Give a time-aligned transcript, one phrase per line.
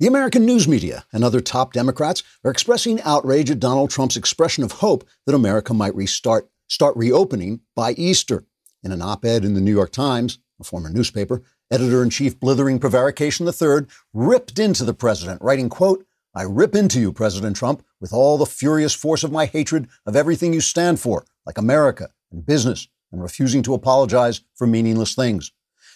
[0.00, 4.62] The American news media and other top Democrats are expressing outrage at Donald Trump's expression
[4.62, 8.44] of hope that America might restart, start reopening by Easter.
[8.84, 11.42] In an op-ed in the New York Times, a former newspaper,
[11.72, 17.56] editor-in-chief Blithering Prevarication III ripped into the president, writing, quote, I rip into you, President
[17.56, 21.58] Trump, with all the furious force of my hatred of everything you stand for, like
[21.58, 25.50] America and business, and refusing to apologize for meaningless things.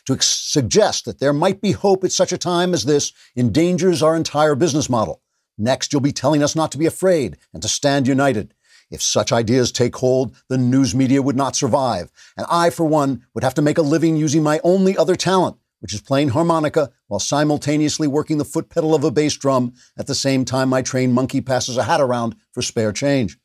[0.07, 4.03] To ex- suggest that there might be hope at such a time as this endangers
[4.03, 5.23] our entire business model.
[5.57, 8.55] Next, you'll be telling us not to be afraid and to stand united.
[8.91, 12.11] If such ideas take hold, the news media would not survive.
[12.37, 15.57] And I, for one, would have to make a living using my only other talent,
[15.81, 20.07] which is playing harmonica while simultaneously working the foot pedal of a bass drum at
[20.07, 23.39] the same time my trained monkey passes a hat around for spare change.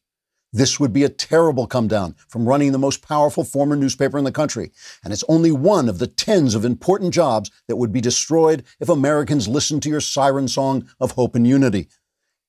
[0.53, 4.23] This would be a terrible come down from running the most powerful former newspaper in
[4.23, 4.71] the country.
[5.03, 8.87] And it's only one of the tens of important jobs that would be destroyed if
[8.87, 11.89] Americans listened to your siren song of hope and unity.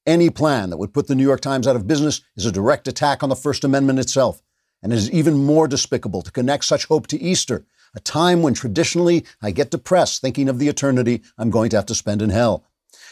[0.07, 2.87] Any plan that would put the New York Times out of business is a direct
[2.87, 4.43] attack on the First Amendment itself.
[4.81, 8.55] And it is even more despicable to connect such hope to Easter, a time when
[8.55, 12.31] traditionally I get depressed thinking of the eternity I'm going to have to spend in
[12.31, 12.65] hell.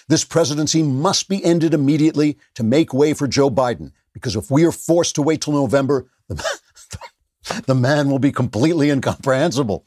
[0.08, 4.64] This presidency must be ended immediately to make way for Joe Biden because if we
[4.64, 6.58] are forced to wait till November, the,
[7.66, 9.84] the man will be completely incomprehensible.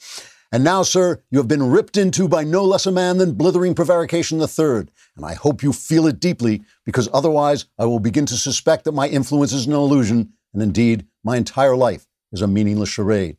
[0.52, 3.74] And now, sir, you have been ripped into by no less a man than blithering
[3.74, 4.86] prevarication III,
[5.16, 8.92] and I hope you feel it deeply, because otherwise I will begin to suspect that
[8.92, 13.38] my influence is an illusion, and indeed my entire life is a meaningless charade.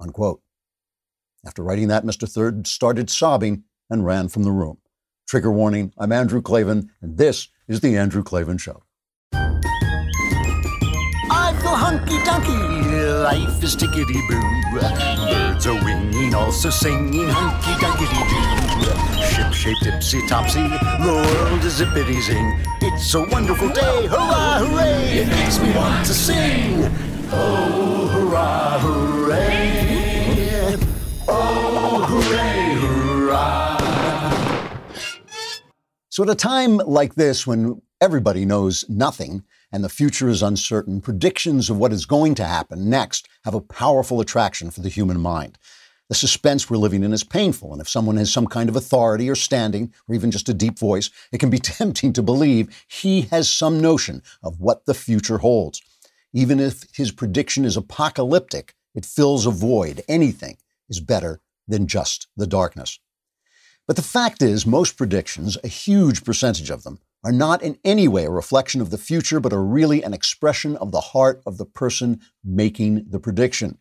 [0.00, 0.42] Unquote.
[1.46, 2.28] After writing that, Mr.
[2.28, 4.78] Third started sobbing and ran from the room.
[5.28, 8.82] Trigger warning, I'm Andrew Klavan, and this is The Andrew Klavan Show
[11.84, 12.56] hunky dunky,
[13.22, 14.40] life is tickety boo.
[14.72, 19.22] Birds are winging, also singing hunky dunky doo.
[19.22, 22.58] Ship shaped tipsy topsy, the world is zippity zing.
[22.80, 25.18] It's a wonderful day, hurrah, hooray!
[25.18, 26.90] It makes me want to sing.
[27.30, 30.76] Oh, hurrah, hooray!
[31.28, 33.78] Oh, hooray, hurrah!
[36.08, 39.42] So, at a time like this, when everybody knows nothing,
[39.74, 43.60] and the future is uncertain, predictions of what is going to happen next have a
[43.60, 45.58] powerful attraction for the human mind.
[46.08, 49.28] The suspense we're living in is painful, and if someone has some kind of authority
[49.28, 53.22] or standing, or even just a deep voice, it can be tempting to believe he
[53.32, 55.82] has some notion of what the future holds.
[56.32, 60.04] Even if his prediction is apocalyptic, it fills a void.
[60.06, 60.56] Anything
[60.88, 63.00] is better than just the darkness.
[63.88, 68.06] But the fact is, most predictions, a huge percentage of them, are not in any
[68.06, 71.58] way a reflection of the future, but are really an expression of the heart of
[71.58, 73.78] the person making the prediction.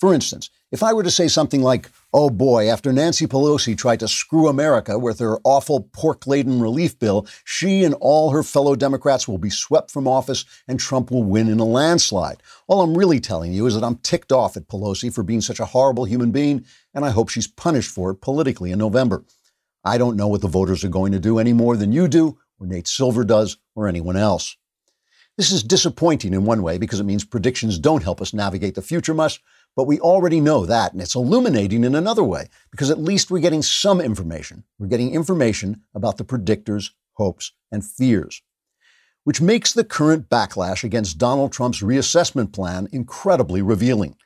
[0.00, 4.00] For instance, if I were to say something like, oh boy, after Nancy Pelosi tried
[4.00, 8.74] to screw America with her awful pork laden relief bill, she and all her fellow
[8.74, 12.42] Democrats will be swept from office and Trump will win in a landslide.
[12.66, 15.60] All I'm really telling you is that I'm ticked off at Pelosi for being such
[15.60, 19.24] a horrible human being, and I hope she's punished for it politically in November.
[19.84, 22.38] I don't know what the voters are going to do any more than you do,
[22.58, 24.56] or Nate Silver does, or anyone else.
[25.36, 28.82] This is disappointing in one way because it means predictions don't help us navigate the
[28.82, 29.42] future much,
[29.74, 30.92] but we already know that.
[30.92, 34.64] And it's illuminating in another way because at least we're getting some information.
[34.78, 38.40] We're getting information about the predictors' hopes and fears,
[39.24, 44.16] which makes the current backlash against Donald Trump's reassessment plan incredibly revealing.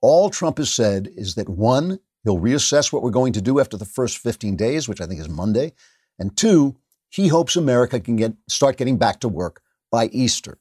[0.00, 3.76] All Trump has said is that one, he'll reassess what we're going to do after
[3.76, 5.74] the first 15 days, which I think is Monday,
[6.18, 6.76] and two,
[7.14, 10.58] he hopes America can get, start getting back to work by Easter.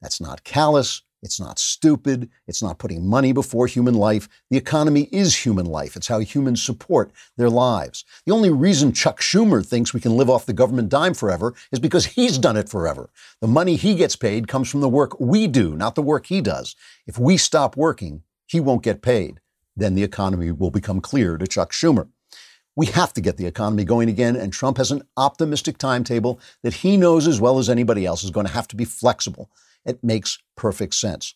[0.00, 1.02] That's not callous.
[1.20, 2.30] It's not stupid.
[2.46, 4.28] It's not putting money before human life.
[4.48, 5.96] The economy is human life.
[5.96, 8.04] It's how humans support their lives.
[8.24, 11.80] The only reason Chuck Schumer thinks we can live off the government dime forever is
[11.80, 13.10] because he's done it forever.
[13.40, 16.40] The money he gets paid comes from the work we do, not the work he
[16.40, 16.76] does.
[17.08, 19.40] If we stop working, he won't get paid.
[19.74, 22.10] Then the economy will become clear to Chuck Schumer.
[22.76, 26.74] We have to get the economy going again, and Trump has an optimistic timetable that
[26.74, 29.50] he knows as well as anybody else is going to have to be flexible.
[29.86, 31.34] It makes perfect sense.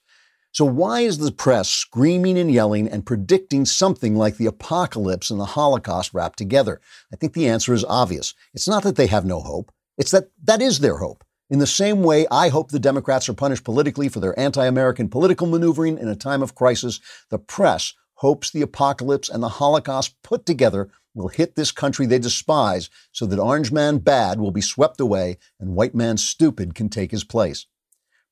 [0.52, 5.40] So, why is the press screaming and yelling and predicting something like the apocalypse and
[5.40, 6.80] the Holocaust wrapped together?
[7.12, 8.34] I think the answer is obvious.
[8.52, 11.24] It's not that they have no hope, it's that that is their hope.
[11.48, 15.08] In the same way, I hope the Democrats are punished politically for their anti American
[15.08, 17.00] political maneuvering in a time of crisis.
[17.30, 22.18] The press hopes the apocalypse and the Holocaust put together will hit this country they
[22.18, 26.88] despise so that Orange Man bad will be swept away and White Man stupid can
[26.88, 27.66] take his place.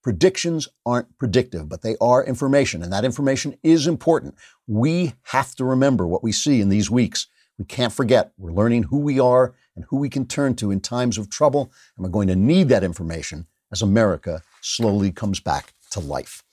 [0.03, 4.37] Predictions aren't predictive, but they are information, and that information is important.
[4.67, 7.27] We have to remember what we see in these weeks.
[7.59, 10.81] We can't forget we're learning who we are and who we can turn to in
[10.81, 15.75] times of trouble, and we're going to need that information as America slowly comes back
[15.91, 16.45] to life.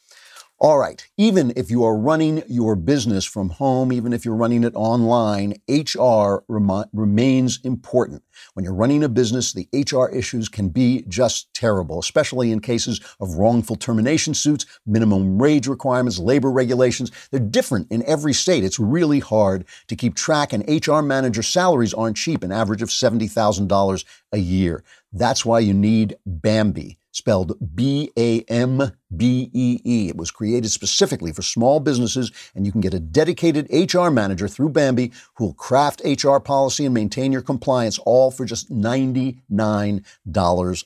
[0.65, 4.63] All right, even if you are running your business from home, even if you're running
[4.63, 8.23] it online, HR rem- remains important.
[8.56, 13.00] When you're running a business, the HR issues can be just terrible, especially in cases
[13.19, 17.12] of wrongful termination suits, minimum wage requirements, labor regulations.
[17.29, 18.63] They're different in every state.
[18.63, 22.89] It's really hard to keep track, and HR manager salaries aren't cheap, an average of
[22.89, 24.83] $70,000 a year.
[25.13, 30.09] That's why you need Bambee spelled B A M B E E.
[30.09, 34.50] It was created specifically for small businesses, and you can get a dedicated HR manager
[34.50, 40.03] through Bambee who will craft HR policy and maintain your compliance all for just $99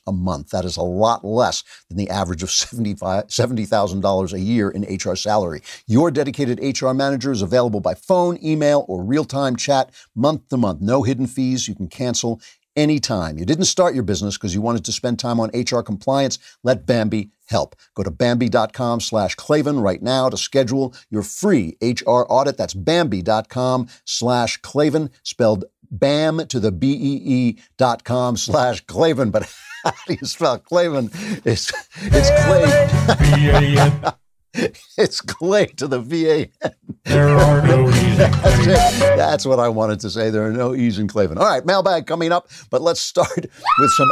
[0.06, 0.50] a month.
[0.50, 5.62] That is a lot less than the average of $70,000 a year in HR salary.
[5.86, 10.56] Your dedicated HR manager is available by phone, email, or real time chat month to
[10.56, 10.80] month.
[10.80, 11.66] No hidden fees.
[11.66, 12.40] You can cancel
[12.76, 13.38] anytime.
[13.38, 16.38] You didn't start your business because you wanted to spend time on HR compliance.
[16.62, 17.76] Let Bambee help.
[17.94, 22.56] Go to Bambee.com slash Klavan right now to schedule your free HR audit.
[22.56, 29.30] That's Bambee.com slash Klavan, spelled BAM to the B-E-E dot com slash Klavan.
[29.30, 29.52] But
[29.84, 31.10] how do you spell Klavan?
[31.44, 31.72] It's,
[32.02, 32.30] it's
[34.04, 34.12] Clay.
[34.98, 36.48] it's clay to the VAN.
[37.04, 40.30] There are no E's in That's, That's what I wanted to say.
[40.30, 41.38] There are no E's in Cleveland.
[41.38, 43.28] All right, mailbag coming up, but let's start
[43.78, 44.10] with some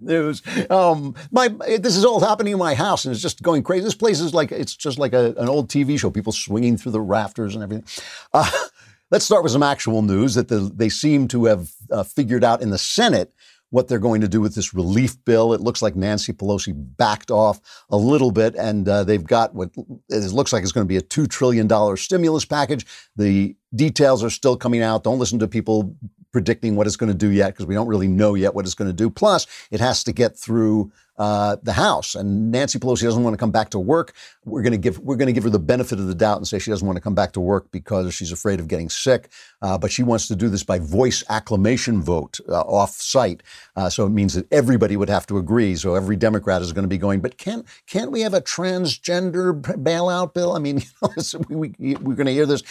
[0.00, 0.42] news.
[0.70, 3.84] Um, my this is all happening in my house, and it's just going crazy.
[3.84, 6.10] This place is like it's just like a, an old TV show.
[6.10, 7.86] People swinging through the rafters and everything.
[8.34, 8.50] Uh,
[9.10, 12.60] let's start with some actual news that the, they seem to have uh, figured out
[12.60, 13.32] in the Senate
[13.76, 15.52] what they're going to do with this relief bill.
[15.52, 19.68] It looks like Nancy Pelosi backed off a little bit, and uh, they've got what
[20.08, 21.68] it looks like is going to be a $2 trillion
[21.98, 22.86] stimulus package.
[23.16, 25.04] The details are still coming out.
[25.04, 25.94] Don't listen to people
[26.36, 28.74] predicting what it's going to do yet because we don't really know yet what it's
[28.74, 29.08] going to do.
[29.08, 33.38] Plus, it has to get through uh, the House, and Nancy Pelosi doesn't want to
[33.38, 34.12] come back to work.
[34.44, 36.46] We're going to give we're going to give her the benefit of the doubt and
[36.46, 39.30] say she doesn't want to come back to work because she's afraid of getting sick.
[39.62, 43.42] Uh, but she wants to do this by voice acclamation vote uh, off site.
[43.76, 45.74] Uh, so it means that everybody would have to agree.
[45.74, 47.22] So every Democrat is going to be going.
[47.22, 50.52] But can't can't we have a transgender bailout bill?
[50.52, 50.82] I mean,
[51.48, 52.62] we, we, we're going to hear this.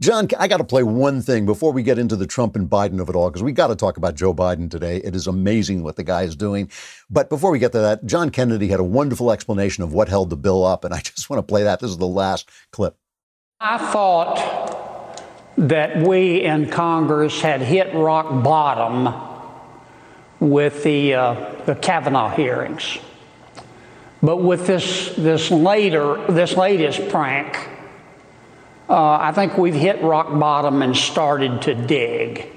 [0.00, 3.02] John, I got to play one thing before we get into the Trump and Biden
[3.02, 4.96] of it all, because we got to talk about Joe Biden today.
[4.96, 6.70] It is amazing what the guy is doing.
[7.10, 10.30] But before we get to that, John Kennedy had a wonderful explanation of what held
[10.30, 11.80] the bill up, and I just want to play that.
[11.80, 12.96] This is the last clip.
[13.60, 15.22] I thought
[15.58, 19.12] that we in Congress had hit rock bottom
[20.40, 22.96] with the, uh, the Kavanaugh hearings.
[24.22, 27.68] But with this, this later, this latest prank,
[28.90, 32.50] uh, I think we've hit rock bottom and started to dig.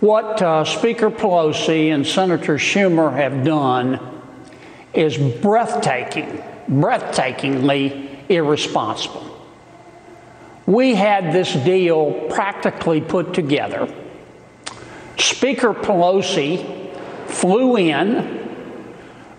[0.00, 3.98] What uh, Speaker Pelosi and Senator Schumer have done
[4.92, 9.26] is breathtaking, breathtakingly irresponsible.
[10.66, 13.92] We had this deal practically put together.
[15.16, 16.94] Speaker Pelosi
[17.26, 18.38] flew in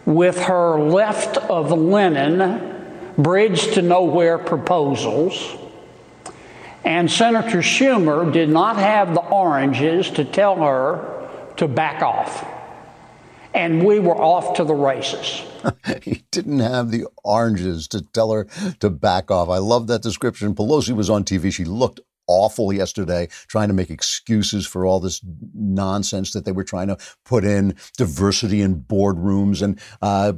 [0.05, 2.70] with her left of Lenin
[3.23, 5.57] bridge to nowhere proposals.
[6.83, 12.47] And Senator Schumer did not have the oranges to tell her to back off.
[13.53, 15.43] And we were off to the races.
[16.01, 18.45] he didn't have the oranges to tell her
[18.79, 19.49] to back off.
[19.49, 20.55] I love that description.
[20.55, 21.53] Pelosi was on TV.
[21.53, 21.99] She looked
[22.31, 25.21] awful yesterday, trying to make excuses for all this
[25.53, 30.33] nonsense that they were trying to put in diversity in boardrooms and uh,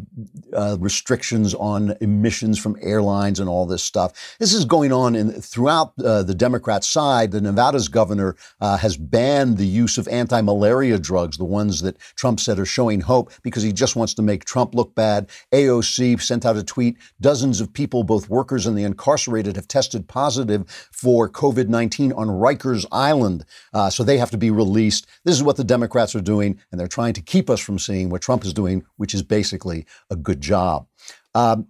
[0.53, 4.35] uh, restrictions on emissions from airlines and all this stuff.
[4.39, 7.31] This is going on in, throughout uh, the Democrat side.
[7.31, 11.97] The Nevada's governor uh, has banned the use of anti malaria drugs, the ones that
[12.15, 15.29] Trump said are showing hope, because he just wants to make Trump look bad.
[15.51, 20.07] AOC sent out a tweet dozens of people, both workers and the incarcerated, have tested
[20.07, 21.82] positive for COVID 19
[22.13, 23.45] on Rikers Island.
[23.73, 25.07] Uh, so they have to be released.
[25.23, 28.09] This is what the Democrats are doing, and they're trying to keep us from seeing
[28.09, 30.87] what Trump is doing, which is basically a good job.
[31.35, 31.67] Um,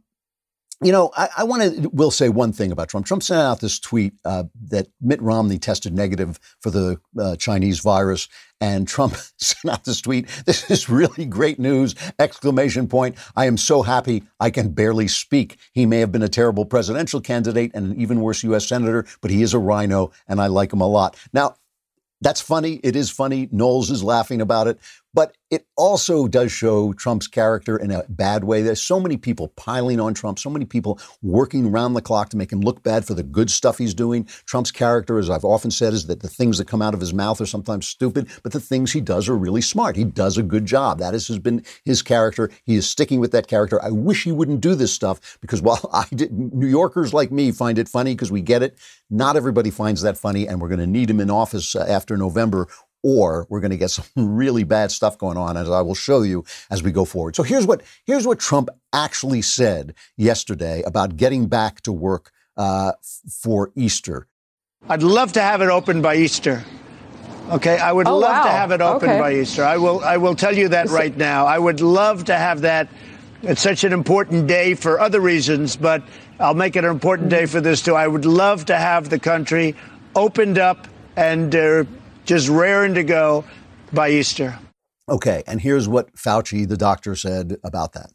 [0.84, 3.06] you know, I, I want to will say one thing about Trump.
[3.06, 7.80] Trump sent out this tweet uh, that Mitt Romney tested negative for the uh, Chinese
[7.80, 8.28] virus,
[8.62, 10.28] and Trump sent out this tweet.
[10.46, 11.96] This is really great news!
[12.20, 13.18] Exclamation point!
[13.36, 15.58] I am so happy I can barely speak.
[15.74, 18.68] He may have been a terrible presidential candidate and an even worse U.S.
[18.68, 21.18] senator, but he is a RINO, and I like him a lot.
[21.34, 21.56] Now,
[22.24, 22.80] that's funny.
[22.84, 23.50] It is funny.
[23.52, 24.80] Knowles is laughing about it.
[25.14, 28.64] But it also does show Trump's character in a bad way.
[28.64, 32.38] There's so many people piling on Trump, so many people working around the clock to
[32.38, 34.28] make him look bad for the good stuff he's doing.
[34.46, 37.14] Trump's character, as I've often said, is that the things that come out of his
[37.14, 39.96] mouth are sometimes stupid, but the things he does are really smart.
[39.96, 40.98] He does a good job.
[40.98, 42.50] That has been his character.
[42.66, 43.84] He is sticking with that character.
[43.84, 47.52] I wish he wouldn't do this stuff because while I did, New Yorkers like me
[47.52, 48.80] find it funny because we get it,
[49.12, 52.18] not everybody finds that funny, and we're going to need him in office uh, after
[52.18, 52.68] November
[53.04, 56.22] or we're going to get some really bad stuff going on, as I will show
[56.24, 57.36] you as we go forward.
[57.36, 62.94] So here's what here's what Trump actually said yesterday about getting back to work uh,
[63.30, 64.28] for Easter.
[64.90, 66.64] I'd love to have it open by Easter.
[67.52, 68.44] Okay, I would Oh, love wow.
[68.44, 69.20] to have it open Okay.
[69.20, 69.64] by Easter.
[69.64, 70.00] I will.
[70.02, 71.46] I will tell you that right now.
[71.46, 72.88] I would love to have that.
[73.42, 76.04] It's such an important day for other reasons, but
[76.40, 77.96] I'll make it an important day for this too.
[77.96, 79.76] I would love to have the country
[80.16, 81.84] opened up and uh,
[82.26, 83.46] just raring to go
[83.92, 84.58] by Easter.
[85.10, 88.10] Okay, and here's what Fauci, the doctor, said about that.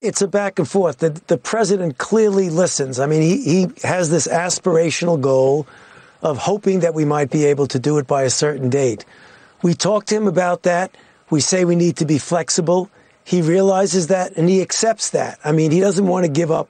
[0.00, 0.98] it's a back and forth.
[0.98, 2.98] The, the president clearly listens.
[2.98, 5.66] I mean, he, he has this aspirational goal
[6.22, 9.04] of hoping that we might be able to do it by a certain date.
[9.62, 10.96] We talk to him about that.
[11.28, 12.90] We say we need to be flexible.
[13.24, 15.38] He realizes that and he accepts that.
[15.44, 16.68] I mean, he doesn't want to give up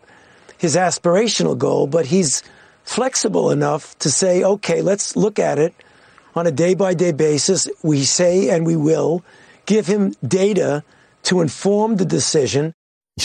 [0.59, 2.43] his aspirational goal, but he's
[2.85, 5.73] flexible enough to say, okay, let's look at it
[6.35, 7.69] on a day by day basis.
[7.83, 9.25] We say and we will
[9.67, 10.85] give him data
[11.25, 12.75] to inform the decision.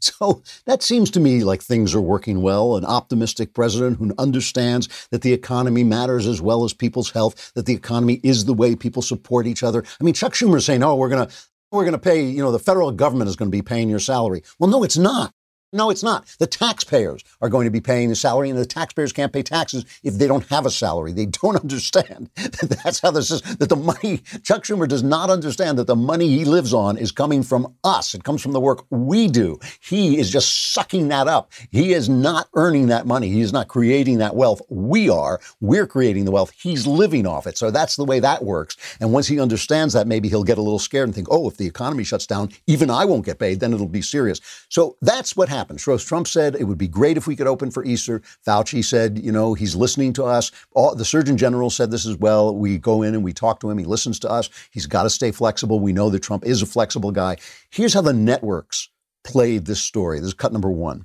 [0.00, 2.76] So that seems to me like things are working well.
[2.76, 7.66] An optimistic president who understands that the economy matters as well as people's health, that
[7.66, 9.84] the economy is the way people support each other.
[10.00, 11.28] I mean, Chuck Schumer is saying, oh, we're to.
[11.72, 14.42] We're to pay, you know, the federal government is going to be paying your salary.
[14.58, 15.32] Well, no, it's not.
[15.72, 16.26] No, it's not.
[16.40, 19.84] The taxpayers are going to be paying the salary, and the taxpayers can't pay taxes
[20.02, 21.12] if they don't have a salary.
[21.12, 23.40] They don't understand that that's how this is.
[23.42, 27.12] That the money Chuck Schumer does not understand that the money he lives on is
[27.12, 28.14] coming from us.
[28.14, 29.60] It comes from the work we do.
[29.80, 31.52] He is just sucking that up.
[31.70, 33.28] He is not earning that money.
[33.28, 34.62] He is not creating that wealth.
[34.70, 35.40] We are.
[35.60, 36.50] We're creating the wealth.
[36.60, 37.56] He's living off it.
[37.56, 38.76] So that's the way that works.
[39.00, 41.58] And once he understands that, maybe he'll get a little scared and think, oh, if
[41.58, 43.60] the economy shuts down, even I won't get paid.
[43.60, 44.40] Then it'll be serious.
[44.68, 45.86] So that's what happened.
[45.86, 48.22] Rose Trump said it would be great if we could open for Easter.
[48.46, 50.50] Fauci said, you know, he's listening to us.
[50.72, 52.56] All, the Surgeon General said this as well.
[52.56, 53.76] We go in and we talk to him.
[53.76, 54.48] He listens to us.
[54.70, 55.78] He's got to stay flexible.
[55.78, 57.36] We know that Trump is a flexible guy.
[57.70, 58.88] Here's how the networks
[59.22, 60.18] played this story.
[60.18, 61.04] This is cut number one.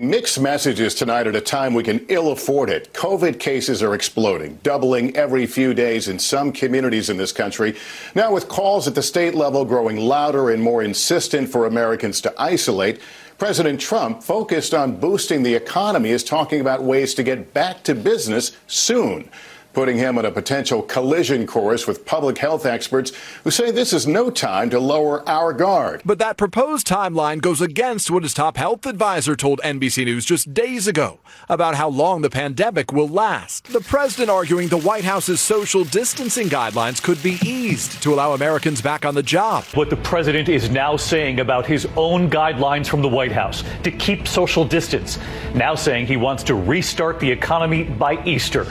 [0.00, 2.92] Mixed messages tonight at a time we can ill afford it.
[2.92, 7.74] COVID cases are exploding, doubling every few days in some communities in this country.
[8.14, 12.34] Now, with calls at the state level growing louder and more insistent for Americans to
[12.38, 13.00] isolate,
[13.38, 17.94] President Trump, focused on boosting the economy, is talking about ways to get back to
[17.94, 19.30] business soon.
[19.78, 23.12] Putting him on a potential collision course with public health experts
[23.44, 26.02] who say this is no time to lower our guard.
[26.04, 30.52] But that proposed timeline goes against what his top health advisor told NBC News just
[30.52, 33.72] days ago about how long the pandemic will last.
[33.72, 38.82] The president arguing the White House's social distancing guidelines could be eased to allow Americans
[38.82, 39.62] back on the job.
[39.74, 43.92] What the president is now saying about his own guidelines from the White House to
[43.92, 45.20] keep social distance,
[45.54, 48.64] now saying he wants to restart the economy by Easter.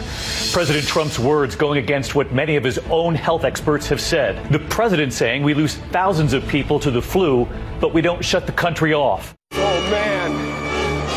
[0.52, 4.52] President Trump's words going against what many of his own health experts have said.
[4.52, 7.48] The president saying we lose thousands of people to the flu,
[7.80, 9.38] but we don't shut the country off.
[9.52, 10.32] Oh man!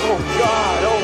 [0.04, 0.84] Oh God!
[0.84, 1.00] Oh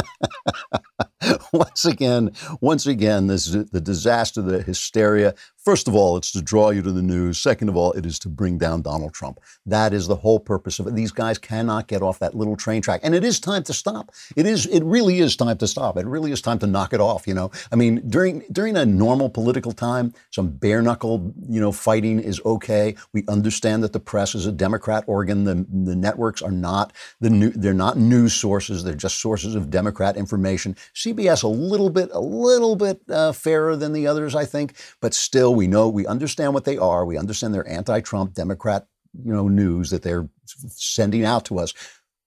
[0.00, 1.38] man!
[1.52, 2.30] once again,
[2.62, 5.34] once again, this the disaster, the hysteria.
[5.64, 7.38] First of all, it's to draw you to the news.
[7.38, 9.40] Second of all, it is to bring down Donald Trump.
[9.66, 10.94] That is the whole purpose of it.
[10.94, 14.12] These guys cannot get off that little train track, and it is time to stop.
[14.36, 14.66] It is.
[14.66, 15.96] It really is time to stop.
[15.96, 17.26] It really is time to knock it off.
[17.26, 21.72] You know, I mean, during during a normal political time, some bare knuckle, you know,
[21.72, 22.94] fighting is okay.
[23.12, 25.44] We understand that the press is a Democrat organ.
[25.44, 27.50] The the networks are not the new.
[27.50, 28.84] They're not news sources.
[28.84, 30.76] They're just sources of Democrat information.
[30.94, 35.14] CBS a little bit, a little bit uh, fairer than the others, I think, but
[35.14, 37.04] still, we know, we understand what they are.
[37.04, 38.86] We understand they're anti-Trump Democrat,
[39.24, 41.74] you know, news that they're sending out to us.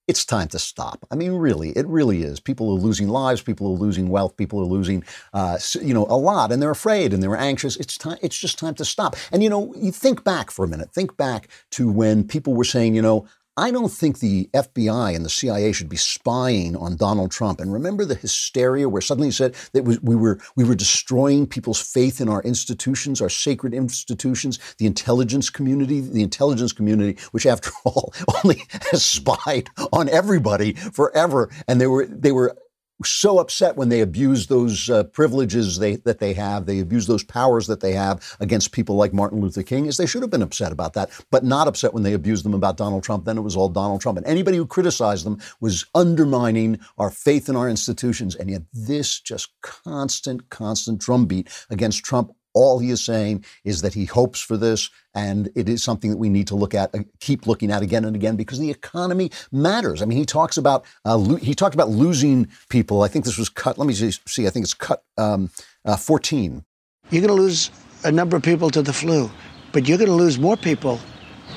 [0.08, 1.06] It's time to stop.
[1.12, 2.40] I mean, really, it really is.
[2.40, 3.40] People are losing lives.
[3.40, 4.36] People are losing wealth.
[4.36, 7.76] People are losing, uh, you know, a lot, and they're afraid and they're anxious.
[7.76, 8.18] It's time.
[8.20, 9.14] It's just time to stop.
[9.30, 10.92] And you know, you think back for a minute.
[10.92, 13.26] Think back to when people were saying, you know,
[13.56, 17.60] I don't think the FBI and the CIA should be spying on Donald Trump.
[17.60, 21.46] And remember the hysteria where suddenly he said that we we were we were destroying
[21.46, 27.44] people's faith in our institutions, our sacred institutions, the intelligence community, the intelligence community, which
[27.44, 31.50] after all only has spied on everybody forever.
[31.68, 32.56] And they were they were
[33.04, 37.24] so upset when they abuse those uh, privileges they, that they have, they abuse those
[37.24, 40.42] powers that they have against people like Martin Luther King, is they should have been
[40.42, 43.24] upset about that, but not upset when they abused them about Donald Trump.
[43.24, 44.18] Then it was all Donald Trump.
[44.18, 48.34] And anybody who criticized them was undermining our faith in our institutions.
[48.36, 53.94] And yet, this just constant, constant drumbeat against Trump all he is saying is that
[53.94, 57.00] he hopes for this, and it is something that we need to look at, uh,
[57.20, 60.02] keep looking at again and again, because the economy matters.
[60.02, 63.02] I mean, he talks about uh, lo- he talked about losing people.
[63.02, 63.78] I think this was cut.
[63.78, 64.46] Let me see.
[64.46, 65.50] I think it's cut um,
[65.84, 66.64] uh, 14.
[67.10, 67.70] You're going to lose
[68.04, 69.30] a number of people to the flu,
[69.72, 71.00] but you're going to lose more people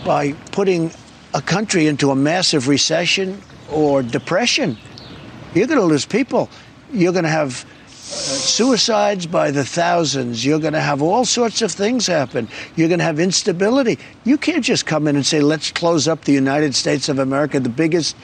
[0.05, 0.91] by putting
[1.33, 4.77] a country into a massive recession or depression.
[5.53, 6.49] You're going to lose people.
[6.91, 7.65] You're going to have
[8.05, 10.45] suicides by the thousands.
[10.45, 12.47] You're going to have all sorts of things happen.
[12.75, 13.97] You're going to have instability.
[14.23, 17.59] You can't just come in and say, let's close up the United States of America,
[17.59, 18.15] the biggest,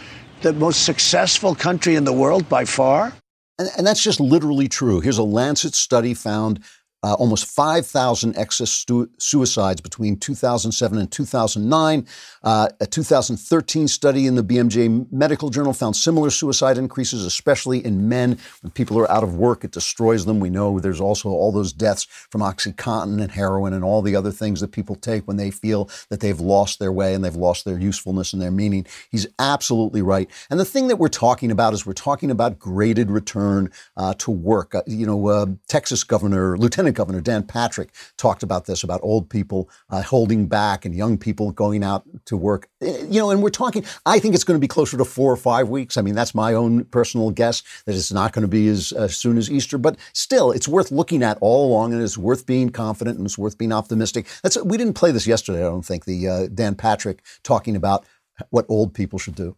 [0.41, 3.13] the most successful country in the world by far.
[3.57, 4.99] And, and that's just literally true.
[4.99, 6.63] Here's a Lancet study found
[7.03, 12.07] uh, almost 5,000 excess stu- suicides between 2007 and 2009.
[12.43, 18.09] Uh, a 2013 study in the BMJ Medical Journal found similar suicide increases, especially in
[18.09, 18.39] men.
[18.61, 20.39] When people are out of work, it destroys them.
[20.39, 24.31] We know there's also all those deaths from Oxycontin and heroin and all the other
[24.31, 27.65] things that people take when they feel that they've lost their way and they've lost
[27.65, 28.87] their usefulness and their meaning.
[29.11, 30.29] He's absolutely right.
[30.49, 34.31] And the thing that we're talking about is we're talking about graded return uh, to
[34.31, 34.73] work.
[34.73, 39.29] Uh, you know, uh, Texas Governor, Lieutenant Governor Dan Patrick talked about this about old
[39.29, 42.69] people uh, holding back and young people going out to work.
[42.81, 45.31] Eh, you know, and we're talking, I think it's going to be closer to four
[45.31, 45.97] or five weeks.
[45.97, 49.17] I mean, that's my own personal guess that it's not going to be as, as
[49.17, 52.69] soon as Easter, but still, it's worth looking at all along and it's worth being
[52.69, 54.27] confident and it's worth being optimistic.
[54.43, 58.05] That's, we didn't play this yesterday, I don't think, the uh, Dan Patrick talking about
[58.49, 59.57] what old people should do.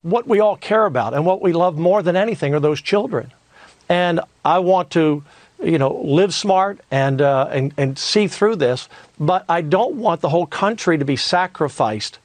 [0.00, 3.32] What we all care about and what we love more than anything are those children.
[3.90, 5.24] And I want to
[5.62, 8.88] you know, live smart and, uh, and, and see through this.
[9.18, 12.18] But I don't want the whole country to be sacrificed.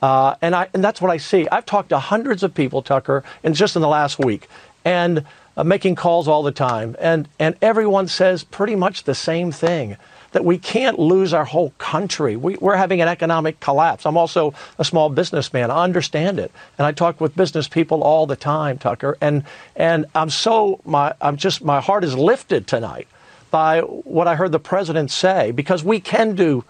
[0.00, 1.48] Uh, and, I, and that's what I see.
[1.48, 4.48] I've talked to hundreds of people, Tucker, and just in the last week,
[4.84, 5.24] and
[5.56, 6.96] uh, making calls all the time.
[7.00, 9.96] And, and everyone says pretty much the same thing
[10.32, 12.36] that we can't lose our whole country.
[12.36, 14.04] We, are having an economic collapse.
[14.04, 15.70] I'm also a small businessman.
[15.70, 19.16] I understand it, and I talk with business people all the time, Tucker.
[19.20, 19.44] And
[19.76, 23.08] and I'm so my I'm just my heart is lifted tonight
[23.50, 26.64] by what I heard the president say because we can do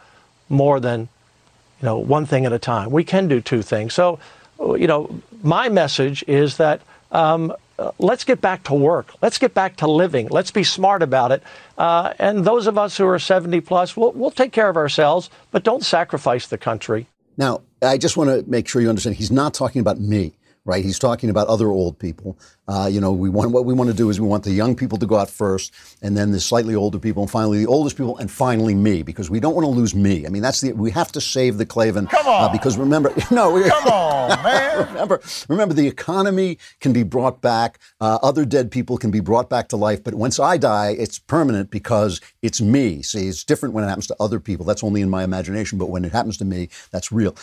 [0.49, 1.09] more than
[1.81, 2.91] you know one thing at a time.
[2.91, 3.95] We can do two things.
[3.95, 4.19] So
[4.61, 6.83] you know my message is that.
[7.11, 9.13] Um, uh, let's get back to work.
[9.23, 10.29] Let's get back to living.
[10.29, 11.43] Let's be smart about it.
[11.77, 15.31] Uh, and those of us who are 70 plus, we'll, we'll take care of ourselves,
[15.51, 17.07] but don't sacrifice the country.
[17.37, 20.35] Now, I just want to make sure you understand he's not talking about me
[20.69, 20.85] right?
[20.85, 22.39] He's talking about other old people.
[22.69, 24.77] Uh, you know, we want what we want to do is we want the young
[24.77, 27.97] people to go out first, and then the slightly older people, and finally the oldest
[27.97, 30.27] people, and finally me, because we don't want to lose me.
[30.27, 32.07] I mean, that's the we have to save the Klavan.
[32.07, 34.87] Come on, uh, because remember, no, we, come on, man.
[34.89, 37.79] remember, remember, the economy can be brought back.
[38.03, 41.19] Uh, other dead people can be brought back to life, but once I die, it's
[41.19, 43.01] permanent because it's me.
[43.01, 44.67] See, it's different when it happens to other people.
[44.67, 47.35] That's only in my imagination, but when it happens to me, that's real.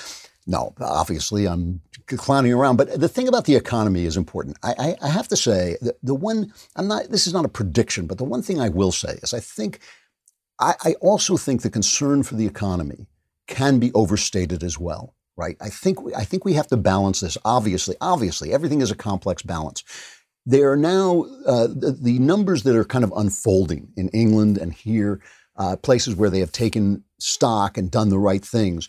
[0.47, 2.77] No, obviously I'm clowning around.
[2.77, 4.57] But the thing about the economy is important.
[4.63, 7.09] I, I, I have to say the, the one I'm not.
[7.09, 9.79] This is not a prediction, but the one thing I will say is I think
[10.59, 13.07] I, I also think the concern for the economy
[13.47, 15.15] can be overstated as well.
[15.37, 15.57] Right?
[15.59, 17.37] I think we, I think we have to balance this.
[17.43, 19.83] Obviously, obviously, everything is a complex balance.
[20.45, 24.71] There are now uh, the, the, numbers that are kind of unfolding in England and
[24.71, 25.19] here,
[25.57, 28.87] uh, places where they have taken stock and done the right things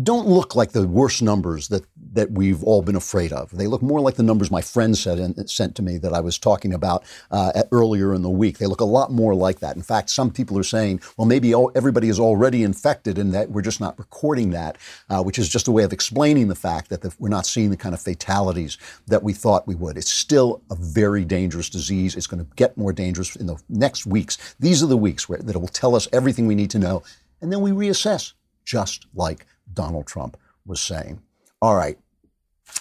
[0.00, 3.50] don't look like the worst numbers that, that we've all been afraid of.
[3.50, 6.20] They look more like the numbers my friend said and sent to me that I
[6.20, 8.56] was talking about uh, earlier in the week.
[8.56, 9.76] They look a lot more like that.
[9.76, 13.60] In fact, some people are saying, well, maybe everybody is already infected and that we're
[13.60, 14.78] just not recording that,
[15.10, 17.68] uh, which is just a way of explaining the fact that the, we're not seeing
[17.68, 18.78] the kind of fatalities
[19.08, 19.98] that we thought we would.
[19.98, 22.16] It's still a very dangerous disease.
[22.16, 24.54] It's going to get more dangerous in the next weeks.
[24.58, 27.02] These are the weeks where, that it will tell us everything we need to know,
[27.42, 28.32] and then we reassess,
[28.64, 31.20] just like Donald Trump was saying.
[31.60, 31.98] All right,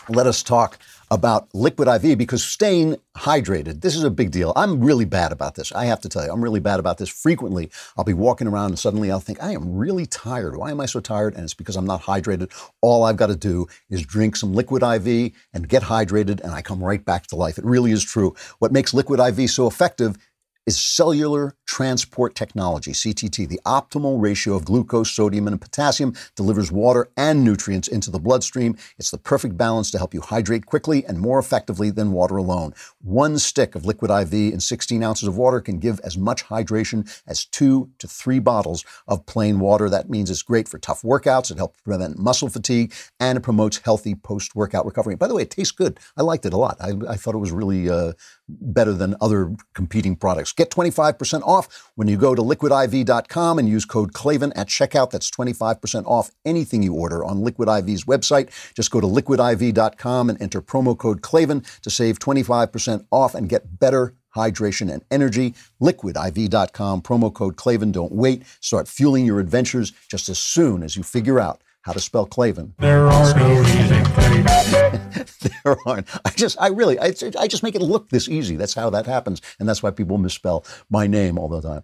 [0.10, 4.54] let us talk about liquid IV because staying hydrated, this is a big deal.
[4.56, 5.72] I'm really bad about this.
[5.74, 7.10] I have to tell you, I'm really bad about this.
[7.10, 10.56] Frequently, I'll be walking around and suddenly I'll think, I am really tired.
[10.56, 11.36] Why am I so tired?
[11.36, 12.52] And it's because I'm not hydrated.
[12.82, 16.62] All I've got to do is drink some liquid IV and get hydrated, and I
[16.62, 17.58] come right back to life.
[17.58, 18.34] It really is true.
[18.60, 20.18] What makes liquid IV so effective
[20.66, 23.48] is cellular transport technology, CTT.
[23.48, 28.78] The optimal ratio of glucose, sodium, and potassium delivers water and nutrients into the bloodstream.
[29.00, 32.74] It's the perfect balance to help you hydrate quickly and more effectively than water alone.
[33.02, 37.10] One stick of liquid IV in 16 ounces of water can give as much hydration
[37.26, 39.90] as two to three bottles of plain water.
[39.90, 41.52] That means it's great for tough workouts.
[41.52, 45.16] It helps prevent muscle fatigue and it promotes healthy post workout recovery.
[45.16, 46.00] By the way, it tastes good.
[46.18, 46.78] I liked it a lot.
[46.82, 48.12] I, I thought it was really uh,
[48.60, 50.52] better than other competing products.
[50.52, 55.12] Get 25% off when you go to liquidiv.com and use code Klavan at checkout.
[55.12, 58.50] That's 25% off anything you order on Liquid IV's website.
[58.74, 63.80] Just go to liquidiv.com and enter promo code Klavan to save 25% off and get
[63.80, 65.54] better hydration and energy.
[65.82, 67.92] Liquidiv.com, promo code Klavan.
[67.92, 68.44] Don't wait.
[68.60, 72.74] Start fueling your adventures just as soon as you figure out how to spell Klavan.
[72.80, 75.40] There are no easy things.
[75.64, 76.08] there aren't.
[76.26, 78.56] I just, I really, I, I just make it look this easy.
[78.56, 79.42] That's how that happens.
[79.60, 81.84] And that's why people misspell my name all the time.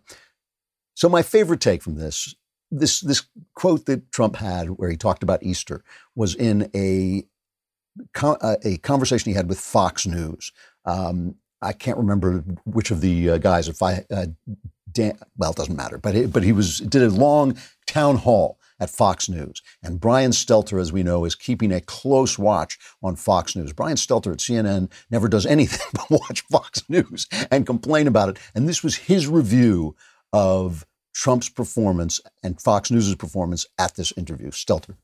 [0.93, 2.35] So my favorite take from this,
[2.69, 3.23] this, this
[3.55, 5.83] quote that Trump had where he talked about Easter
[6.15, 7.23] was in a,
[8.21, 10.51] uh, a conversation he had with Fox News.
[10.85, 14.27] Um, I can't remember which of the uh, guys, if I, uh,
[14.91, 17.57] Dan, well, it doesn't matter, but he, but he was, did a long
[17.87, 19.61] town hall at Fox News.
[19.83, 23.73] And Brian Stelter, as we know, is keeping a close watch on Fox News.
[23.73, 28.39] Brian Stelter at CNN never does anything but watch Fox News and complain about it.
[28.55, 29.95] And this was his review
[30.33, 34.51] of Trump's performance and Fox News' performance at this interview.
[34.51, 34.95] Stelter.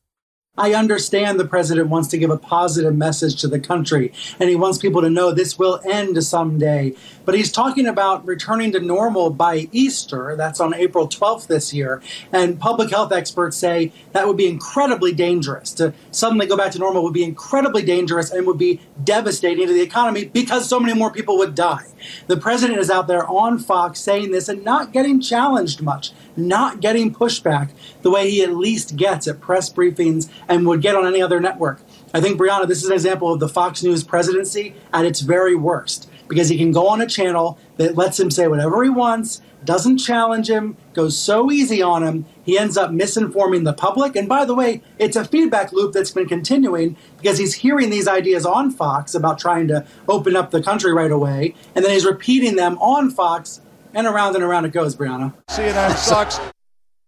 [0.56, 4.56] I understand the president wants to give a positive message to the country and he
[4.56, 6.94] wants people to know this will end someday.
[7.26, 10.36] But he's talking about returning to normal by Easter.
[10.38, 12.04] That's on April 12th this year.
[12.32, 15.72] And public health experts say that would be incredibly dangerous.
[15.74, 19.74] To suddenly go back to normal would be incredibly dangerous and would be devastating to
[19.74, 21.88] the economy because so many more people would die.
[22.28, 26.80] The president is out there on Fox saying this and not getting challenged much, not
[26.80, 31.06] getting pushback the way he at least gets at press briefings and would get on
[31.06, 31.82] any other network.
[32.14, 35.56] I think, Brianna, this is an example of the Fox News presidency at its very
[35.56, 39.42] worst because he can go on a channel that lets him say whatever he wants,
[39.64, 44.16] doesn't challenge him, goes so easy on him, he ends up misinforming the public.
[44.16, 48.08] And by the way, it's a feedback loop that's been continuing because he's hearing these
[48.08, 52.06] ideas on Fox about trying to open up the country right away, and then he's
[52.06, 53.62] repeating them on Fox,
[53.94, 55.34] and around and around it goes, Brianna.
[55.48, 56.40] CNN sucks.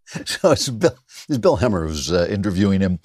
[0.26, 3.00] so it's Bill, it's Bill Hemmer who's uh, interviewing him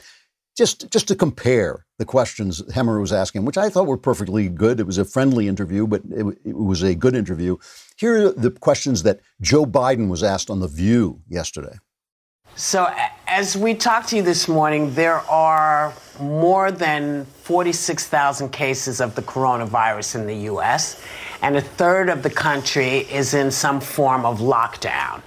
[0.57, 4.81] just just to compare the questions Hemmer was asking, which I thought were perfectly good.
[4.81, 7.57] It was a friendly interview, but it, it, was a good interview.
[7.97, 11.79] Here are the questions that Joe Biden was asked on The View yesterday.
[12.57, 12.93] So,
[13.27, 19.23] as we talked to you this morning, there are more than 46,000 cases of the
[19.23, 21.03] coronavirus in the U.S.,
[21.43, 25.23] and a third of the country is in some form of lockdown.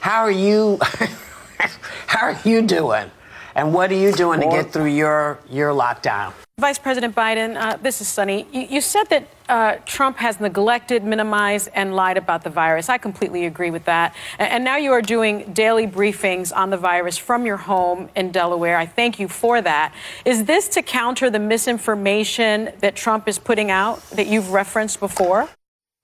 [0.00, 0.78] How are you?
[2.06, 3.10] how are you doing?
[3.54, 6.32] And what are you doing to get through your, your lockdown?
[6.58, 8.44] Vice President Biden, uh, this is Sunny.
[8.52, 12.88] You, you said that uh, Trump has neglected, minimized, and lied about the virus.
[12.88, 14.12] I completely agree with that.
[14.40, 18.32] And, and, now you are doing daily briefings on the virus from your home in
[18.32, 18.76] Delaware.
[18.76, 19.94] I thank you for that.
[20.24, 25.48] Is this to counter the misinformation that Trump is putting out that you've referenced before?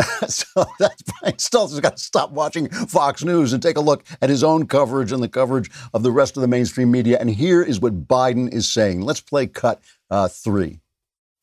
[0.29, 4.31] so that's Brian Stelter's got to stop watching Fox News and take a look at
[4.31, 7.19] his own coverage and the coverage of the rest of the mainstream media.
[7.21, 9.03] And here is what Biden is saying.
[9.03, 9.81] Let's play cut
[10.15, 10.81] uh, three.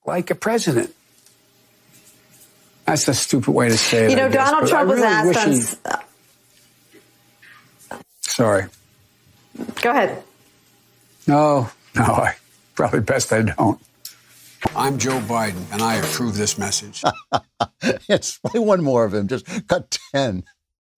[0.06, 0.94] Like a president.
[2.86, 4.12] That's a stupid way to say it.
[4.12, 6.00] You know, guess, Donald Trump really was asked on.
[8.00, 8.04] He...
[8.22, 8.66] Sorry.
[9.82, 10.24] Go ahead.
[11.28, 12.36] No, no, I
[12.76, 13.80] probably best I don't.
[14.76, 17.04] I'm Joe Biden, and I approve this message.
[18.08, 19.28] yes, play one more of him.
[19.28, 20.44] Just cut 10.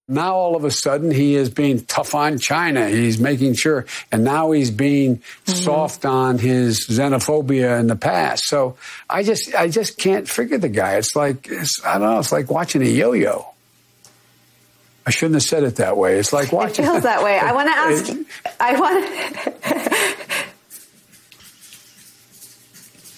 [0.10, 2.90] Now, all of a sudden, he is being tough on China.
[2.90, 5.54] He's making sure, and now he's being mm-hmm.
[5.54, 8.44] soft on his xenophobia in the past.
[8.46, 8.76] So
[9.10, 10.98] I just, I just can't figure the guy.
[10.98, 12.20] It's like, it's, I don't know.
[12.20, 13.48] It's like watching a yo-yo.
[15.06, 16.18] I shouldn't have said it that way.
[16.18, 16.84] It's like watching.
[16.84, 17.40] It feels that way.
[17.40, 18.58] I want to ask.
[18.60, 20.48] I want.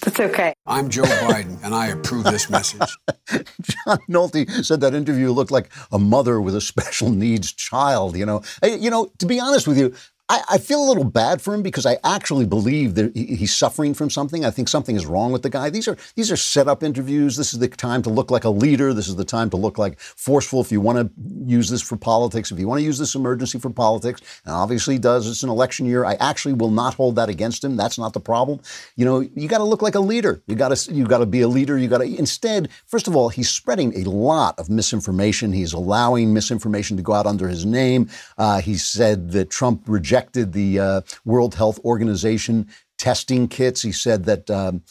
[0.06, 0.54] It's okay.
[0.66, 2.96] I'm Joe Biden, and I approve this message.
[3.28, 8.16] John Nolte said that interview looked like a mother with a special needs child.
[8.16, 9.10] You know, you know.
[9.18, 9.92] To be honest with you,
[10.28, 13.94] I, I, feel a little bad for him because I actually believe that he's suffering
[13.94, 14.44] from something.
[14.44, 15.70] I think something is wrong with the guy.
[15.70, 17.36] These are these are set up interviews.
[17.36, 18.92] This is the time to look like a leader.
[18.92, 20.60] This is the time to look like forceful.
[20.60, 21.10] If you want to
[21.44, 24.94] use this for politics, if you want to use this emergency for politics, and obviously
[24.94, 25.28] he does.
[25.28, 26.04] It's an election year.
[26.04, 27.76] I actually will not hold that against him.
[27.76, 28.60] That's not the problem.
[28.96, 30.42] You know, you got to look like a leader.
[30.48, 31.78] You got to you got to be a leader.
[31.78, 32.68] You got to instead.
[32.86, 35.52] First of all, he's spreading a lot of misinformation.
[35.52, 38.08] He's allowing misinformation to go out under his name.
[38.36, 40.15] Uh, he said that Trump rejected
[40.52, 43.82] the uh, World Health Organization testing kits.
[43.82, 44.50] He said that.
[44.50, 44.82] Um,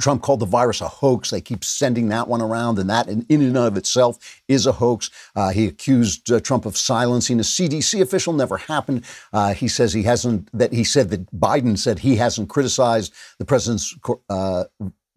[0.00, 1.30] Trump called the virus a hoax.
[1.30, 4.72] They keep sending that one around, and that in, in and of itself is a
[4.72, 5.10] hoax.
[5.36, 8.32] Uh, he accused uh, Trump of silencing a CDC official.
[8.32, 9.04] Never happened.
[9.32, 10.48] Uh, he says he hasn't.
[10.56, 13.94] That he said that Biden said he hasn't criticized the president's
[14.30, 14.64] uh,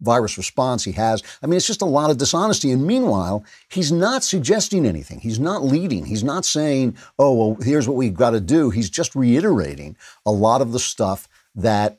[0.00, 0.84] virus response.
[0.84, 1.22] He has.
[1.42, 2.70] I mean, it's just a lot of dishonesty.
[2.70, 5.20] And meanwhile, he's not suggesting anything.
[5.20, 6.04] He's not leading.
[6.04, 10.32] He's not saying, "Oh, well, here's what we've got to do." He's just reiterating a
[10.32, 11.98] lot of the stuff that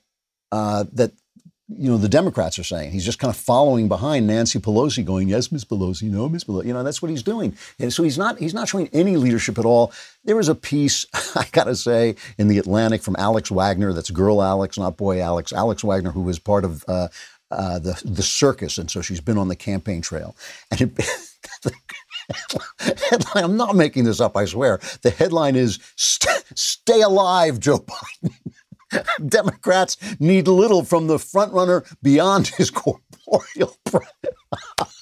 [0.51, 1.11] uh, that
[1.69, 2.91] you know, the Democrats are saying.
[2.91, 6.65] He's just kind of following behind Nancy Pelosi, going, "Yes, Miss Pelosi, no, Miss Pelosi."
[6.65, 7.57] You know, that's what he's doing.
[7.77, 9.91] And so he's not he's not showing any leadership at all.
[10.23, 11.05] There was a piece
[11.35, 13.91] I got to say in the Atlantic from Alex Wagner.
[13.91, 15.51] That's girl Alex, not boy Alex.
[15.51, 17.09] Alex Wagner, who was part of uh,
[17.51, 20.35] uh, the the circus, and so she's been on the campaign trail.
[20.71, 20.91] And it,
[22.79, 24.35] headline, I'm not making this up.
[24.37, 24.79] I swear.
[25.01, 28.33] The headline is "Stay alive, Joe Biden."
[29.27, 33.77] Democrats need little from the frontrunner beyond his corporeal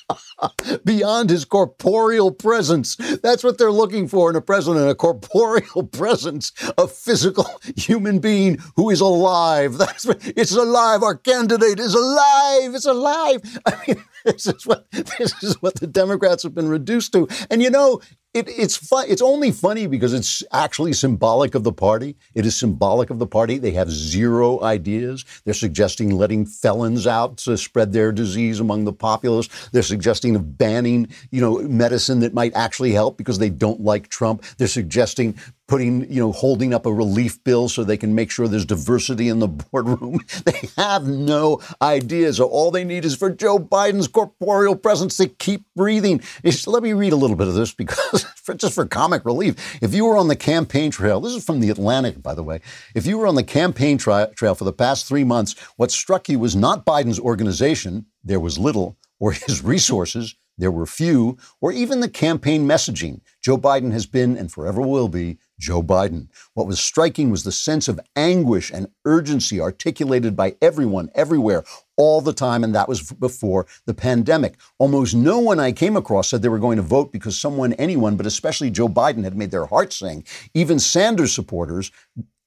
[0.85, 2.95] beyond his corporeal presence.
[3.23, 8.59] That's what they're looking for in a president, a corporeal presence, a physical human being
[8.75, 9.77] who is alive.
[9.77, 11.03] That's what, it's alive.
[11.03, 12.75] Our candidate is alive.
[12.75, 13.41] It's alive.
[13.65, 17.27] I mean, this is what this is what the Democrats have been reduced to.
[17.49, 18.01] And you know,
[18.35, 19.05] it, it's fun.
[19.07, 22.17] It's only funny because it's actually symbolic of the party.
[22.33, 23.59] It is symbolic of the party.
[23.59, 25.23] They have zero ideas.
[25.45, 29.47] They're suggesting letting felons out to spread their disease among the populace.
[29.71, 34.10] They're suggesting of banning, you know, medicine that might actually help because they don't like
[34.10, 34.43] Trump.
[34.58, 35.36] They're suggesting
[35.67, 39.29] putting, you know, holding up a relief bill so they can make sure there's diversity
[39.29, 40.19] in the boardroom.
[40.45, 42.38] They have no ideas.
[42.38, 46.21] So all they need is for Joe Biden's corporeal presence to keep breathing.
[46.67, 49.55] Let me read a little bit of this because for, just for comic relief.
[49.81, 52.60] If you were on the campaign trail, this is from the Atlantic, by the way.
[52.93, 56.29] If you were on the campaign tra- trail for the past three months, what struck
[56.29, 61.71] you was not Biden's organization, there was little, or his resources, there were few, or
[61.71, 63.19] even the campaign messaging.
[63.43, 66.30] Joe Biden has been and forever will be Joe Biden.
[66.54, 71.63] What was striking was the sense of anguish and urgency articulated by everyone, everywhere,
[71.97, 74.56] all the time, and that was before the pandemic.
[74.80, 78.15] Almost no one I came across said they were going to vote because someone, anyone,
[78.15, 80.25] but especially Joe Biden, had made their hearts sing.
[80.54, 81.91] Even Sanders supporters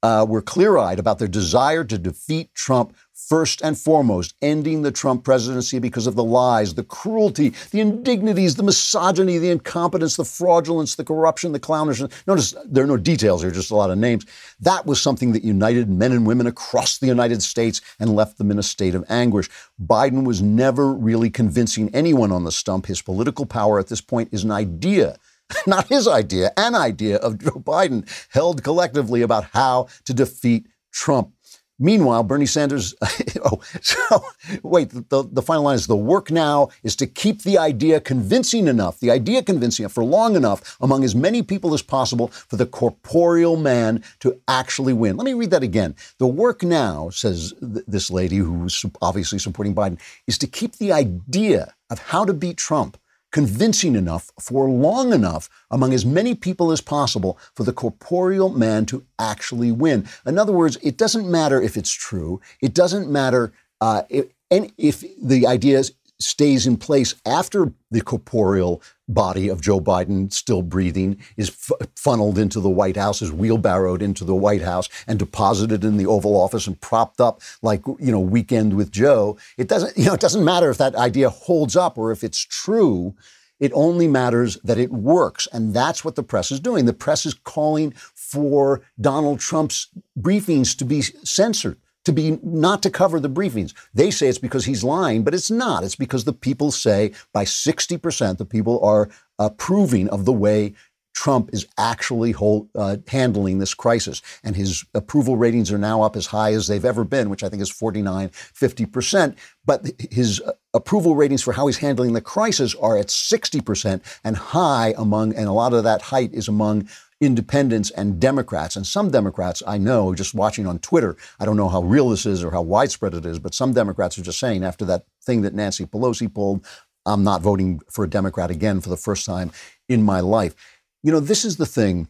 [0.02, 2.94] uh, were clear eyed about their desire to defeat Trump
[3.28, 8.54] first and foremost, ending the Trump presidency because of the lies, the cruelty, the indignities,
[8.54, 12.10] the misogyny, the incompetence, the fraudulence, the corruption, the clownishness.
[12.26, 14.24] Notice there are no details here, just a lot of names.
[14.60, 18.50] That was something that united men and women across the United States and left them
[18.50, 19.50] in a state of anguish.
[19.84, 22.86] Biden was never really convincing anyone on the stump.
[22.86, 25.18] His political power at this point is an idea
[25.66, 31.32] not his idea, an idea of Joe Biden held collectively about how to defeat Trump.
[31.80, 32.92] Meanwhile, Bernie Sanders,
[33.44, 34.24] oh, so
[34.64, 38.66] wait, the, the final line is the work now is to keep the idea convincing
[38.66, 42.56] enough, the idea convincing enough for long enough among as many people as possible for
[42.56, 45.16] the corporeal man to actually win.
[45.16, 45.94] Let me read that again.
[46.18, 50.92] The work now, says th- this lady who's obviously supporting Biden, is to keep the
[50.92, 52.98] idea of how to beat Trump
[53.30, 58.86] convincing enough for long enough among as many people as possible for the corporeal man
[58.86, 60.06] to actually win.
[60.26, 62.40] In other words, it doesn't matter if it's true.
[62.60, 65.78] It doesn't matter uh, if, and if the idea
[66.20, 72.38] stays in place after the corporeal body of Joe Biden, still breathing, is f- funneled
[72.38, 76.36] into the White House, is wheelbarrowed into the White House, and deposited in the Oval
[76.36, 79.38] Office and propped up like you know Weekend with Joe.
[79.56, 82.40] It doesn't you know it doesn't matter if that idea holds up or if it's
[82.44, 83.14] true.
[83.60, 85.48] It only matters that it works.
[85.52, 86.84] And that's what the press is doing.
[86.84, 91.76] The press is calling for Donald Trump's briefings to be censored
[92.08, 93.74] to be not to cover the briefings.
[93.92, 95.84] They say it's because he's lying, but it's not.
[95.84, 100.72] It's because the people say by 60% the people are approving of the way
[101.14, 104.22] Trump is actually hold, uh, handling this crisis.
[104.42, 107.50] And his approval ratings are now up as high as they've ever been, which I
[107.50, 109.36] think is 49, 50%.
[109.66, 110.40] But his
[110.72, 115.46] approval ratings for how he's handling the crisis are at 60% and high among, and
[115.46, 116.88] a lot of that height is among
[117.20, 118.76] independents and Democrats.
[118.76, 122.26] And some Democrats I know, just watching on Twitter, I don't know how real this
[122.26, 125.42] is or how widespread it is, but some Democrats are just saying after that thing
[125.42, 126.64] that Nancy Pelosi pulled,
[127.06, 129.50] I'm not voting for a Democrat again for the first time
[129.88, 130.54] in my life.
[131.02, 132.08] You know, this is the thing.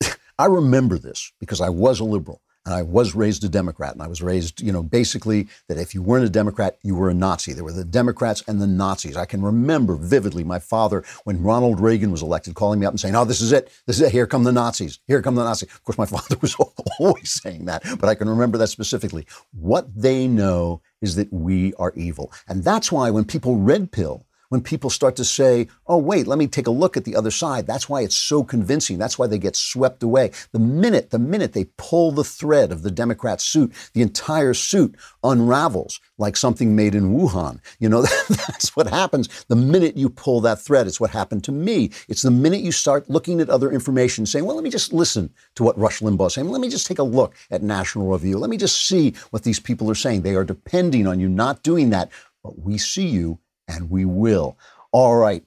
[0.38, 2.40] I remember this because I was a liberal.
[2.64, 5.94] And I was raised a Democrat, and I was raised, you know, basically that if
[5.94, 7.52] you weren't a Democrat, you were a Nazi.
[7.52, 9.16] There were the Democrats and the Nazis.
[9.16, 13.00] I can remember vividly my father, when Ronald Reagan was elected, calling me up and
[13.00, 13.70] saying, "Oh, this is it.
[13.86, 14.12] This is it.
[14.12, 14.98] Here come the Nazis.
[15.06, 16.54] Here come the Nazis." Of course, my father was
[16.98, 19.26] always saying that, but I can remember that specifically.
[19.52, 24.24] What they know is that we are evil, and that's why when people red pill
[24.48, 27.30] when people start to say, oh, wait, let me take a look at the other
[27.30, 27.66] side.
[27.66, 28.98] That's why it's so convincing.
[28.98, 30.30] That's why they get swept away.
[30.52, 34.96] The minute, the minute they pull the thread of the Democrat suit, the entire suit
[35.22, 37.60] unravels like something made in Wuhan.
[37.78, 40.86] You know, that's what happens the minute you pull that thread.
[40.86, 41.90] It's what happened to me.
[42.08, 45.32] It's the minute you start looking at other information, saying, well, let me just listen
[45.56, 46.48] to what Rush Limbaugh is saying.
[46.48, 48.38] Let me just take a look at National Review.
[48.38, 50.22] Let me just see what these people are saying.
[50.22, 52.10] They are depending on you not doing that.
[52.42, 54.58] But we see you and we will.
[54.92, 55.44] All right,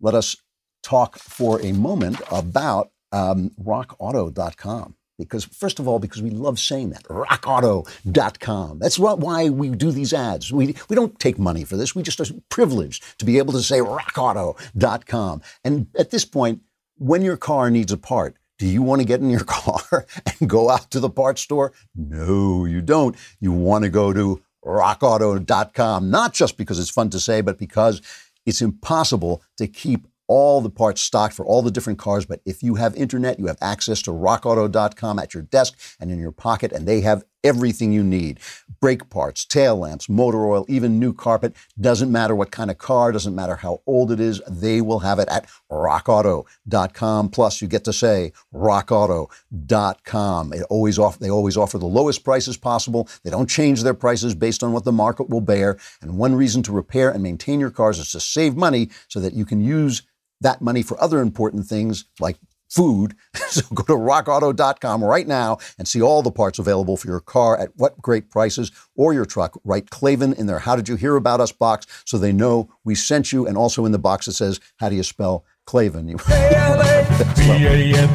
[0.00, 0.36] let us
[0.82, 4.94] talk for a moment about um, rockauto.com.
[5.16, 8.80] Because, first of all, because we love saying that, rockauto.com.
[8.80, 10.52] That's why we do these ads.
[10.52, 11.94] We, we don't take money for this.
[11.94, 15.42] We just are privileged to be able to say rockauto.com.
[15.62, 16.62] And at this point,
[16.96, 20.06] when your car needs a part, do you want to get in your car
[20.40, 21.72] and go out to the parts store?
[21.94, 23.16] No, you don't.
[23.38, 28.00] You want to go to rockauto.com, not just because it's fun to say, but because
[28.46, 32.24] it's impossible to keep all the parts stocked for all the different cars.
[32.24, 36.18] But if you have internet, you have access to rockauto.com at your desk and in
[36.18, 38.40] your pocket, and they have everything you need
[38.84, 41.56] brake parts, tail lamps, motor oil, even new carpet.
[41.80, 45.18] Doesn't matter what kind of car, doesn't matter how old it is, they will have
[45.18, 47.30] it at rockauto.com.
[47.30, 50.52] Plus, you get to say rockauto.com.
[50.52, 53.08] It always offer, they always offer the lowest prices possible.
[53.22, 55.78] They don't change their prices based on what the market will bear.
[56.02, 59.32] And one reason to repair and maintain your cars is to save money so that
[59.32, 60.02] you can use
[60.42, 62.36] that money for other important things like
[62.74, 63.14] food.
[63.48, 67.58] so go to rockauto.com right now and see all the parts available for your car
[67.58, 69.58] at what great prices or your truck.
[69.64, 72.94] Write Klavan in their How Did You Hear About Us box so they know we
[72.94, 73.46] sent you.
[73.46, 76.08] And also in the box it says, How do you spell Klavan?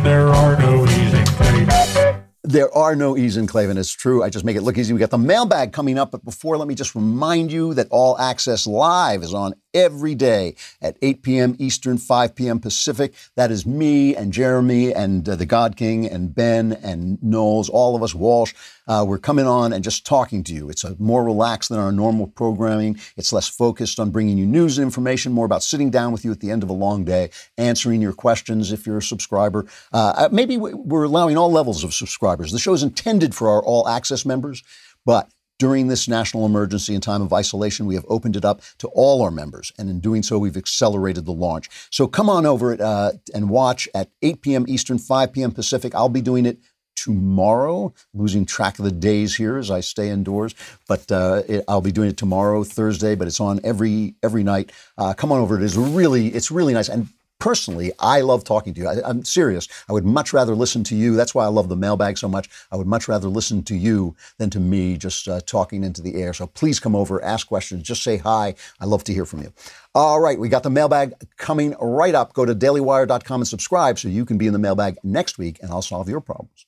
[0.04, 2.26] there are no easy Klavan.
[2.44, 3.78] There are no E's in Klavan.
[3.78, 4.24] It's true.
[4.24, 4.92] I just make it look easy.
[4.92, 6.10] We got the mailbag coming up.
[6.10, 10.56] But before, let me just remind you that All Access Live is on every day
[10.82, 11.56] at 8 p.m.
[11.60, 12.60] Eastern, 5 p.m.
[12.60, 13.14] Pacific.
[13.36, 17.96] That is me and Jeremy and uh, the God King and Ben and Knowles, all
[17.96, 18.54] of us, Walsh.
[18.88, 20.70] Uh, we're coming on and just talking to you.
[20.70, 23.00] It's more relaxed than our normal programming.
[23.18, 26.32] It's less focused on bringing you news and information, more about sitting down with you
[26.32, 29.66] at the end of a long day, answering your questions if you're a subscriber.
[29.94, 32.52] Uh, maybe we're allowing all levels of subscribers.
[32.52, 34.64] The show is intended for our all access members,
[35.06, 38.88] but during this national emergency and time of isolation, we have opened it up to
[38.90, 39.72] all our members.
[39.78, 41.70] And in doing so, we've accelerated the launch.
[41.92, 44.66] So come on over uh, and watch at 8 p.m.
[44.68, 45.52] Eastern, 5 p.m.
[45.52, 45.94] Pacific.
[45.94, 46.60] I'll be doing it
[46.96, 47.94] tomorrow.
[48.14, 50.56] Losing track of the days here as I stay indoors,
[50.88, 53.16] but uh, it, I'll be doing it tomorrow, Thursday.
[53.16, 54.72] But it's on every every night.
[54.98, 55.58] Uh, come on over.
[55.58, 56.90] It is really it's really nice.
[56.90, 57.08] And
[57.40, 58.88] personally, I love talking to you.
[58.88, 59.68] I, am serious.
[59.90, 61.16] I would much rather listen to you.
[61.16, 62.50] That's why I love the mailbag so much.
[62.72, 66.16] I would much rather listen to you than to me just uh, talking into the
[66.16, 66.34] air.
[66.34, 68.56] So please come over, ask questions, just say hi.
[68.80, 69.54] I love to hear from you.
[69.96, 72.34] All right, we got the mailbag coming right up.
[72.34, 75.72] Go to dailywire.com and subscribe so you can be in the mailbag next week and
[75.72, 76.66] I'll solve your problems.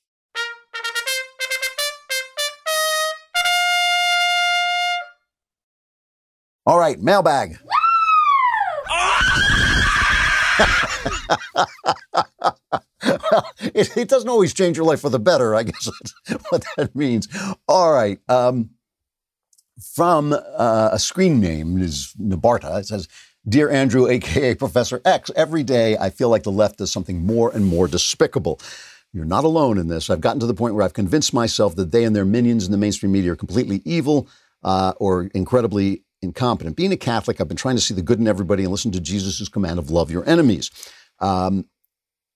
[6.66, 7.58] All right, mailbag.
[13.74, 16.96] it, it, doesn't always change your life for the better, I guess that's what that
[16.96, 17.28] means.
[17.68, 18.20] All right.
[18.30, 18.72] Um,
[19.96, 22.80] from uh, a screen name is Nabarta.
[22.80, 23.08] It says,
[23.48, 27.52] Dear Andrew, aka Professor X, every day I feel like the left does something more
[27.52, 28.60] and more despicable.
[29.14, 30.10] You're not alone in this.
[30.10, 32.72] I've gotten to the point where I've convinced myself that they and their minions in
[32.72, 34.28] the mainstream media are completely evil
[34.64, 36.76] uh, or incredibly incompetent.
[36.76, 39.02] Being a Catholic, I've been trying to see the good in everybody and listen to
[39.02, 40.72] Jesus' command of love your enemies.
[41.20, 41.66] Um,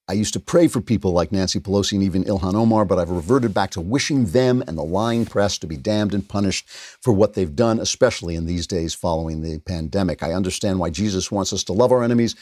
[0.07, 3.09] I used to pray for people like Nancy Pelosi and even Ilhan Omar, but I've
[3.09, 7.11] reverted back to wishing them and the lying press to be damned and punished for
[7.11, 10.21] what they've done, especially in these days following the pandemic.
[10.21, 12.35] I understand why Jesus wants us to love our enemies,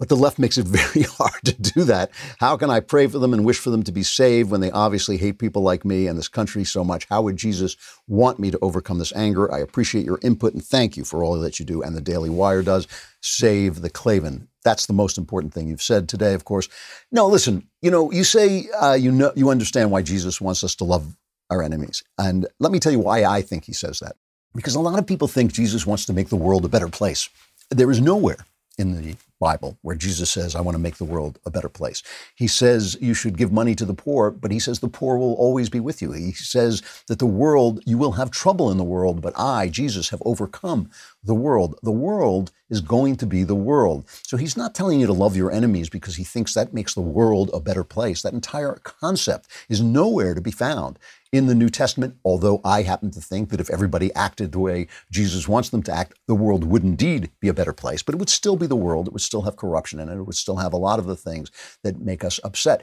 [0.00, 2.10] But the left makes it very hard to do that.
[2.38, 4.70] How can I pray for them and wish for them to be saved when they
[4.70, 7.06] obviously hate people like me and this country so much?
[7.10, 7.76] How would Jesus
[8.08, 9.52] want me to overcome this anger?
[9.52, 11.82] I appreciate your input and thank you for all that you do.
[11.82, 12.88] And the Daily Wire does.
[13.20, 14.48] Save the Klavan.
[14.64, 16.70] That's the most important thing you've said today, of course.
[17.12, 20.74] No, listen, you know, you say uh, you know you understand why Jesus wants us
[20.76, 21.14] to love
[21.50, 22.02] our enemies.
[22.16, 24.16] And let me tell you why I think he says that.
[24.54, 27.28] Because a lot of people think Jesus wants to make the world a better place.
[27.70, 28.46] There is nowhere
[28.80, 32.02] in the Bible where Jesus says, I want to make the world a better place.
[32.34, 35.34] He says you should give money to the poor, but he says the poor will
[35.34, 36.12] always be with you.
[36.12, 40.10] He says that the world, you will have trouble in the world, but I, Jesus,
[40.10, 40.90] have overcome
[41.22, 41.78] the world.
[41.82, 44.08] The world is going to be the world.
[44.22, 47.00] So he's not telling you to love your enemies because he thinks that makes the
[47.00, 48.22] world a better place.
[48.22, 50.98] That entire concept is nowhere to be found
[51.32, 54.88] in the New Testament, although I happen to think that if everybody acted the way
[55.10, 58.02] Jesus wants them to act, the world would indeed be a better place.
[58.02, 59.06] But it would still be the world.
[59.06, 60.16] It would still have corruption in it.
[60.16, 61.50] It would still have a lot of the things
[61.84, 62.82] that make us upset.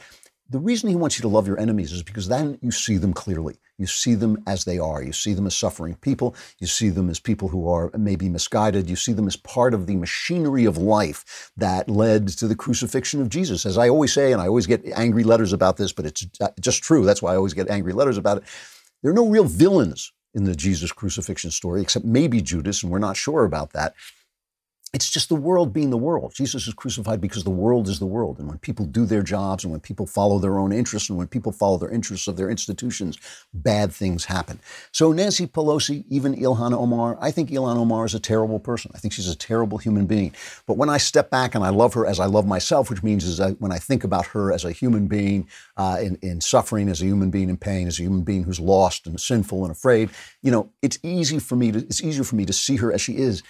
[0.49, 3.13] The reason he wants you to love your enemies is because then you see them
[3.13, 3.57] clearly.
[3.77, 5.03] You see them as they are.
[5.03, 6.35] You see them as suffering people.
[6.59, 8.89] You see them as people who are maybe misguided.
[8.89, 13.21] You see them as part of the machinery of life that led to the crucifixion
[13.21, 13.65] of Jesus.
[13.65, 16.47] As I always say, and I always get angry letters about this, but it's uh,
[16.61, 17.05] just true.
[17.05, 18.43] That's why I always get angry letters about it.
[19.03, 22.99] There are no real villains in the Jesus crucifixion story, except maybe Judas, and we're
[22.99, 23.95] not sure about that
[24.93, 26.33] it's just the world being the world.
[26.33, 28.39] Jesus is crucified because the world is the world.
[28.39, 31.27] And when people do their jobs and when people follow their own interests and when
[31.27, 33.17] people follow their interests of their institutions,
[33.53, 34.59] bad things happen.
[34.93, 38.91] So Nancy Pelosi, even Ilhan Omar, I think Ilhan Omar is a terrible person.
[38.95, 40.33] I think she's a terrible human being.
[40.65, 43.25] But when I step back and I love her as I love myself, which means
[43.25, 47.01] is when I think about her as a human being uh, in, in suffering, as
[47.01, 50.09] a human being in pain, as a human being who's lost and sinful and afraid,
[50.41, 53.01] you know, it's easy for me to, it's easier for me to see her as
[53.01, 53.43] she is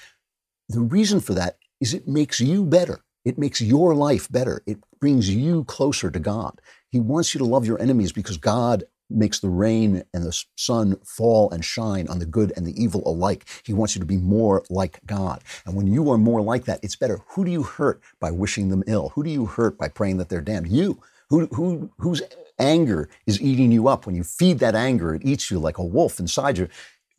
[0.70, 3.04] the reason for that is it makes you better.
[3.24, 4.64] It makes your life better.
[4.66, 6.62] It brings you closer to God.
[6.90, 10.98] He wants you to love your enemies because God makes the rain and the sun
[11.06, 13.46] fall and shine on the good and the evil alike.
[13.64, 15.44] He wants you to be more like God.
[15.66, 17.22] And when you are more like that, it's better.
[17.30, 19.10] Who do you hurt by wishing them ill?
[19.10, 20.68] Who do you hurt by praying that they're damned?
[20.68, 21.02] You.
[21.30, 22.22] Who, who, whose
[22.60, 24.06] anger is eating you up?
[24.06, 26.70] When you feed that anger, it eats you like a wolf inside you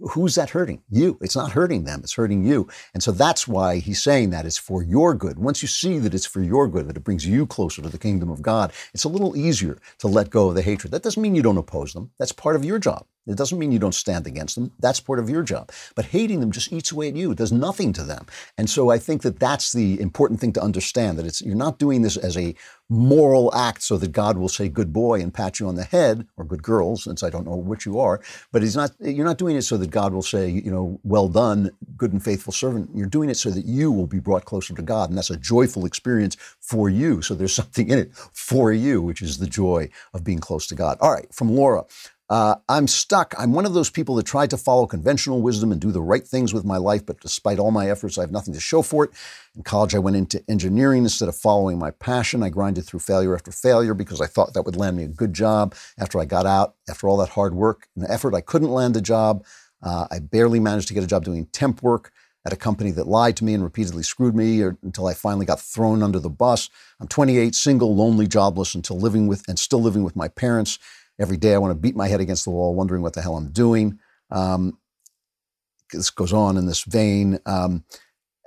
[0.00, 0.82] who's that hurting?
[0.90, 1.18] You.
[1.20, 2.68] It's not hurting them, it's hurting you.
[2.94, 5.38] And so that's why he's saying that it's for your good.
[5.38, 7.98] Once you see that it's for your good, that it brings you closer to the
[7.98, 10.92] kingdom of God, it's a little easier to let go of the hatred.
[10.92, 12.10] That doesn't mean you don't oppose them.
[12.18, 13.06] That's part of your job.
[13.28, 14.72] It doesn't mean you don't stand against them.
[14.78, 15.70] That's part of your job.
[15.94, 17.30] But hating them just eats away at you.
[17.30, 18.26] It does nothing to them.
[18.56, 21.78] And so I think that that's the important thing to understand that it's you're not
[21.78, 22.54] doing this as a
[22.88, 26.26] moral act so that God will say good boy and pat you on the head
[26.36, 28.20] or good girl since I don't know which you are,
[28.50, 31.28] but he's not you're not doing it so that God will say, you know, well
[31.28, 32.90] done, good and faithful servant.
[32.94, 35.36] You're doing it so that you will be brought closer to God and that's a
[35.36, 37.20] joyful experience for you.
[37.20, 40.74] So there's something in it for you, which is the joy of being close to
[40.74, 40.96] God.
[41.00, 41.84] All right, from Laura.
[42.30, 43.34] Uh, I'm stuck.
[43.38, 46.26] I'm one of those people that tried to follow conventional wisdom and do the right
[46.26, 49.04] things with my life, but despite all my efforts, I have nothing to show for
[49.04, 49.10] it.
[49.56, 52.42] In college, I went into engineering instead of following my passion.
[52.42, 55.32] I grinded through failure after failure because I thought that would land me a good
[55.32, 55.74] job.
[55.98, 59.00] After I got out, after all that hard work and effort, I couldn't land a
[59.00, 59.44] job.
[59.82, 62.12] Uh, I barely managed to get a job doing temp work
[62.44, 65.44] at a company that lied to me and repeatedly screwed me or, until I finally
[65.44, 66.70] got thrown under the bus.
[67.00, 70.78] I'm 28, single, lonely, jobless, until living with and still living with my parents.
[71.18, 73.36] Every day I want to beat my head against the wall, wondering what the hell
[73.36, 73.98] I'm doing.
[74.30, 74.78] Um,
[75.92, 77.38] this goes on in this vein.
[77.46, 77.84] Um,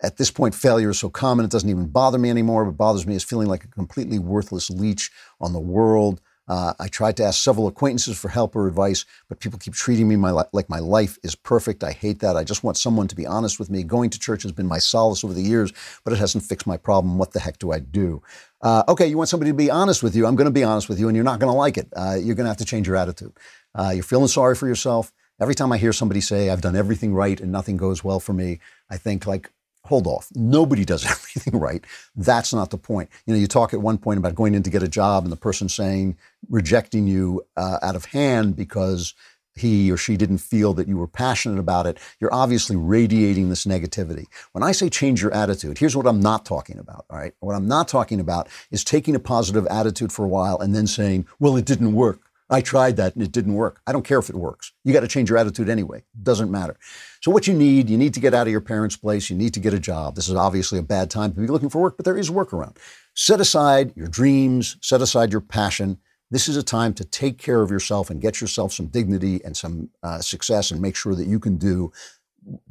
[0.04, 2.66] at this point, failure is so common it doesn't even bother me anymore.
[2.66, 6.22] What bothers me is feeling like a completely worthless leech on the world.
[6.48, 10.08] Uh, I tried to ask several acquaintances for help or advice, but people keep treating
[10.08, 11.84] me my li- like my life is perfect.
[11.84, 12.36] I hate that.
[12.36, 13.84] I just want someone to be honest with me.
[13.84, 15.72] Going to church has been my solace over the years,
[16.04, 17.18] but it hasn't fixed my problem.
[17.18, 18.22] What the heck do I do?
[18.62, 20.28] Uh, okay, you want somebody to be honest with you.
[20.28, 21.88] I'm going to be honest with you, and you're not going to like it.
[21.96, 23.34] Uh, you're going to have to change your attitude.
[23.74, 25.12] Uh, you're feeling sorry for yourself.
[25.40, 28.34] Every time I hear somebody say, I've done everything right and nothing goes well for
[28.34, 28.60] me,
[28.92, 29.52] I think, like,
[29.86, 30.28] hold off.
[30.36, 31.84] Nobody does everything right.
[32.16, 33.10] That's not the point.
[33.26, 35.32] You know, you talk at one point about going in to get a job and
[35.32, 36.18] the person saying,
[36.50, 39.16] rejecting you uh, out of hand because
[39.62, 43.66] he or she didn't feel that you were passionate about it, you're obviously radiating this
[43.66, 44.26] negativity.
[44.52, 47.34] When I say change your attitude, here's what I'm not talking about, all right?
[47.40, 50.88] What I'm not talking about is taking a positive attitude for a while and then
[50.88, 52.22] saying, well, it didn't work.
[52.52, 53.80] I tried that and it didn't work.
[53.88, 54.74] I don't care if it works.
[54.84, 56.04] You got to change your attitude anyway.
[56.22, 56.78] Doesn't matter.
[57.22, 59.30] So what you need, you need to get out of your parents' place.
[59.30, 60.16] You need to get a job.
[60.16, 62.52] This is obviously a bad time to be looking for work, but there is work
[62.52, 62.78] around.
[63.16, 65.98] Set aside your dreams, set aside your passion,
[66.32, 69.56] this is a time to take care of yourself and get yourself some dignity and
[69.56, 71.92] some uh, success and make sure that you can do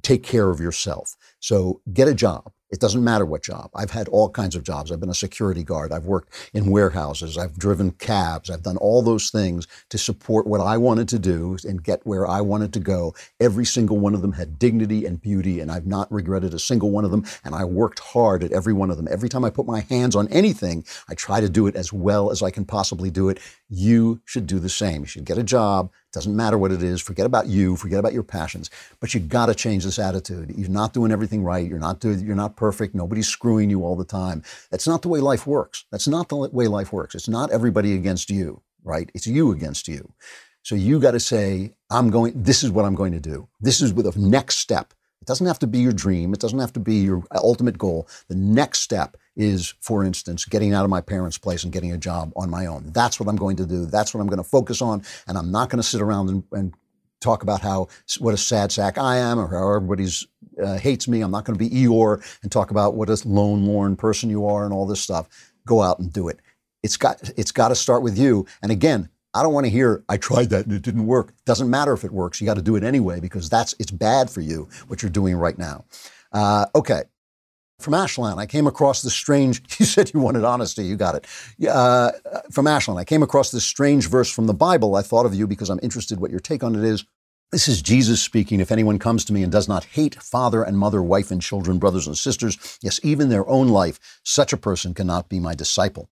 [0.02, 1.16] take care of yourself.
[1.38, 2.52] So get a job.
[2.70, 3.70] It doesn't matter what job.
[3.74, 4.92] I've had all kinds of jobs.
[4.92, 5.92] I've been a security guard.
[5.92, 7.36] I've worked in warehouses.
[7.36, 8.48] I've driven cabs.
[8.48, 12.26] I've done all those things to support what I wanted to do and get where
[12.26, 13.14] I wanted to go.
[13.40, 16.90] Every single one of them had dignity and beauty, and I've not regretted a single
[16.90, 17.24] one of them.
[17.44, 19.08] And I worked hard at every one of them.
[19.10, 22.30] Every time I put my hands on anything, I try to do it as well
[22.30, 23.38] as I can possibly do it.
[23.68, 25.02] You should do the same.
[25.02, 27.00] You should get a job doesn't matter what it is.
[27.00, 27.76] Forget about you.
[27.76, 28.70] Forget about your passions.
[29.00, 30.52] But you got to change this attitude.
[30.56, 31.68] You're not doing everything right.
[31.68, 32.94] You're not doing, You're not perfect.
[32.94, 34.42] Nobody's screwing you all the time.
[34.70, 35.84] That's not the way life works.
[35.90, 37.14] That's not the way life works.
[37.14, 39.10] It's not everybody against you, right?
[39.14, 40.12] It's you against you.
[40.62, 42.32] So you got to say, I'm going.
[42.42, 43.48] This is what I'm going to do.
[43.60, 44.92] This is the next step.
[45.20, 46.32] It doesn't have to be your dream.
[46.32, 48.08] It doesn't have to be your ultimate goal.
[48.28, 51.98] The next step is, for instance, getting out of my parents' place and getting a
[51.98, 52.90] job on my own.
[52.92, 53.84] That's what I'm going to do.
[53.84, 55.02] That's what I'm going to focus on.
[55.28, 56.74] And I'm not going to sit around and, and
[57.20, 60.26] talk about how what a sad sack I am or how everybody's
[60.62, 61.20] uh, hates me.
[61.20, 64.46] I'm not going to be Eeyore and talk about what a lone, lorn person you
[64.46, 65.28] are and all this stuff.
[65.66, 66.40] Go out and do it.
[66.82, 68.46] It's got it's got to start with you.
[68.62, 71.32] And again, I don't want to hear I tried that and it didn't work.
[71.44, 72.40] Doesn't matter if it works.
[72.40, 75.36] You got to do it anyway because that's it's bad for you what you're doing
[75.36, 75.84] right now.
[76.32, 77.02] Uh, okay,
[77.80, 81.26] from Ashland, I came across this strange, you said you wanted honesty, you got it.
[81.68, 82.12] Uh,
[82.50, 84.96] from Ashland, I came across this strange verse from the Bible.
[84.96, 87.04] I thought of you because I'm interested what your take on it is.
[87.52, 88.60] This is Jesus speaking.
[88.60, 91.78] If anyone comes to me and does not hate father and mother, wife and children,
[91.78, 96.08] brothers and sisters, yes, even their own life, such a person cannot be my disciple.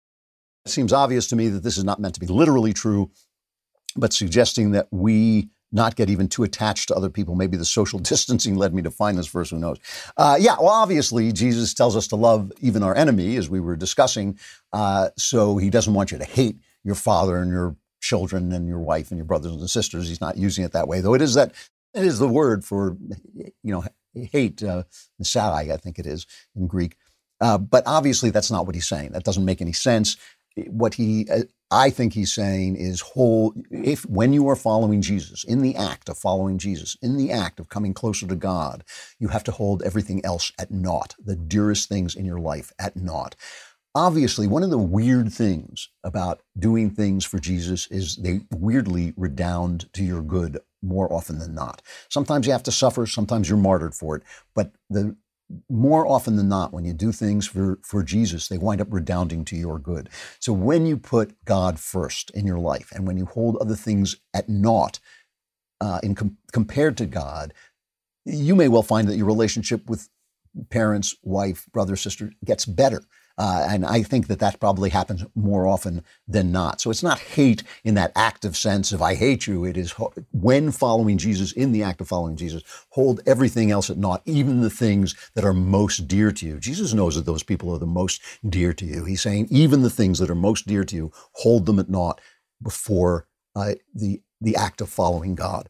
[0.68, 3.10] It seems obvious to me that this is not meant to be literally true,
[3.96, 7.34] but suggesting that we not get even too attached to other people.
[7.34, 9.78] Maybe the social distancing led me to find this verse, who knows?
[10.18, 13.76] Uh, yeah, well, obviously, Jesus tells us to love even our enemy, as we were
[13.76, 14.38] discussing.
[14.70, 18.78] Uh, so he doesn't want you to hate your father and your children and your
[18.78, 20.06] wife and your brothers and sisters.
[20.06, 21.54] He's not using it that way, though it is that
[21.94, 22.98] it is the word for,
[23.34, 24.82] you know, hate, uh,
[25.34, 26.96] I think it is in Greek.
[27.40, 29.12] Uh, but obviously, that's not what he's saying.
[29.12, 30.16] That doesn't make any sense
[30.64, 35.44] what he uh, I think he's saying is whole if when you are following Jesus
[35.44, 38.84] in the act of following Jesus in the act of coming closer to God
[39.18, 42.96] you have to hold everything else at naught the dearest things in your life at
[42.96, 43.36] naught.
[43.94, 49.92] Obviously one of the weird things about doing things for Jesus is they weirdly redound
[49.94, 51.82] to your good more often than not.
[52.08, 54.22] Sometimes you have to suffer sometimes you're martyred for it
[54.54, 55.16] but the
[55.68, 59.44] more often than not, when you do things for, for Jesus, they wind up redounding
[59.46, 60.08] to your good.
[60.40, 64.16] So when you put God first in your life and when you hold other things
[64.34, 65.00] at naught
[65.80, 67.54] uh, in com- compared to God,
[68.24, 70.08] you may well find that your relationship with
[70.70, 73.02] parents, wife, brother, sister gets better.
[73.38, 76.80] Uh, and I think that that probably happens more often than not.
[76.80, 79.64] So it's not hate in that active sense of I hate you.
[79.64, 79.92] It is
[80.32, 84.60] when following Jesus, in the act of following Jesus, hold everything else at naught, even
[84.62, 86.60] the things that are most dear to you.
[86.60, 89.04] Jesus knows that those people are the most dear to you.
[89.04, 92.20] He's saying even the things that are most dear to you, hold them at naught
[92.62, 93.26] before
[93.56, 95.68] uh, the the act of following God.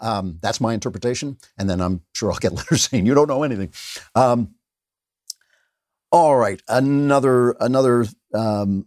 [0.00, 3.44] Um, that's my interpretation, and then I'm sure I'll get letters saying you don't know
[3.44, 3.72] anything.
[4.14, 4.54] Um,
[6.12, 8.86] all right, another another um,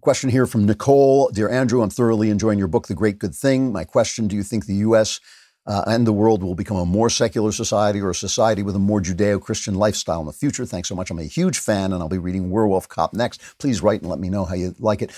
[0.00, 1.30] question here from Nicole.
[1.30, 3.72] Dear Andrew, I'm thoroughly enjoying your book, The Great Good Thing.
[3.72, 5.20] My question: Do you think the U.S.
[5.64, 8.80] Uh, and the world will become a more secular society or a society with a
[8.80, 10.66] more Judeo-Christian lifestyle in the future?
[10.66, 11.10] Thanks so much.
[11.10, 13.40] I'm a huge fan, and I'll be reading Werewolf Cop next.
[13.58, 15.12] Please write and let me know how you like it.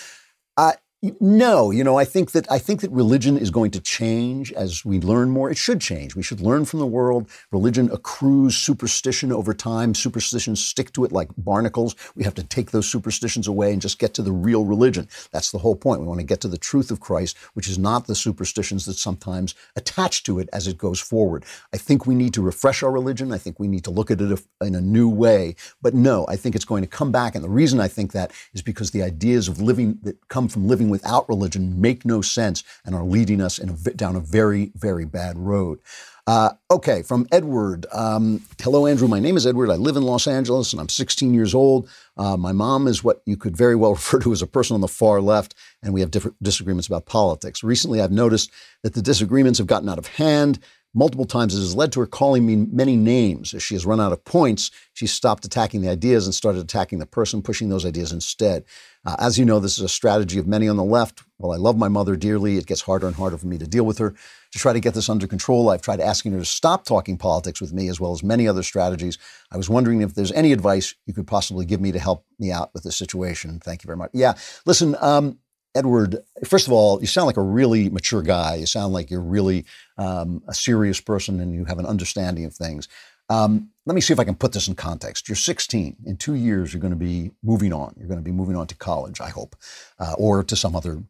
[1.21, 4.85] No, you know, I think that I think that religion is going to change as
[4.85, 5.49] we learn more.
[5.49, 6.17] It should change.
[6.17, 7.31] We should learn from the world.
[7.53, 9.95] Religion accrues superstition over time.
[9.95, 11.95] Superstitions stick to it like barnacles.
[12.17, 15.09] We have to take those superstitions away and just get to the real religion.
[15.31, 16.01] That's the whole point.
[16.01, 18.95] We want to get to the truth of Christ, which is not the superstitions that
[18.95, 21.45] sometimes attach to it as it goes forward.
[21.73, 23.31] I think we need to refresh our religion.
[23.33, 25.55] I think we need to look at it in a new way.
[25.81, 27.37] But no, I think it's going to come back.
[27.37, 30.67] And the reason I think that is because the ideas of living that come from
[30.67, 35.05] living without religion make no sense and are leading us a, down a very, very
[35.05, 35.80] bad road.
[36.28, 37.86] Uh, okay, from Edward.
[37.91, 39.09] Um, Hello, Andrew.
[39.09, 39.70] My name is Edward.
[39.70, 41.89] I live in Los Angeles and I'm 16 years old.
[42.18, 44.82] Uh, my mom is what you could very well refer to as a person on
[44.82, 47.64] the far left, and we have different disagreements about politics.
[47.64, 48.51] Recently, I've noticed
[48.82, 50.59] that the disagreements have gotten out of hand.
[50.95, 53.53] Multiple times it has led to her calling me many names.
[53.53, 56.99] As she has run out of points, she stopped attacking the ideas and started attacking
[56.99, 58.64] the person pushing those ideas instead.
[59.05, 61.22] Uh, as you know, this is a strategy of many on the left.
[61.36, 63.84] While I love my mother dearly, it gets harder and harder for me to deal
[63.84, 64.14] with her.
[64.53, 67.61] To try to get this under control, I've tried asking her to stop talking politics
[67.61, 69.18] with me, as well as many other strategies.
[69.53, 72.51] I was wondering if there's any advice you could possibly give me to help me
[72.51, 73.61] out with this situation.
[73.61, 74.11] Thank you very much.
[74.14, 74.34] Yeah,
[74.64, 75.39] listen, um,
[75.74, 78.57] Edward, first of all, you sound like a really mature guy.
[78.57, 79.64] You sound like you're really
[79.99, 82.89] um, a serious person and you have an understanding of things.
[83.31, 85.29] Um, let me see if I can put this in context.
[85.29, 85.97] You're 16.
[86.07, 87.95] In two years, you're going to be moving on.
[87.99, 89.55] You're going to be moving on to college, I hope,
[89.99, 91.03] uh, or to some other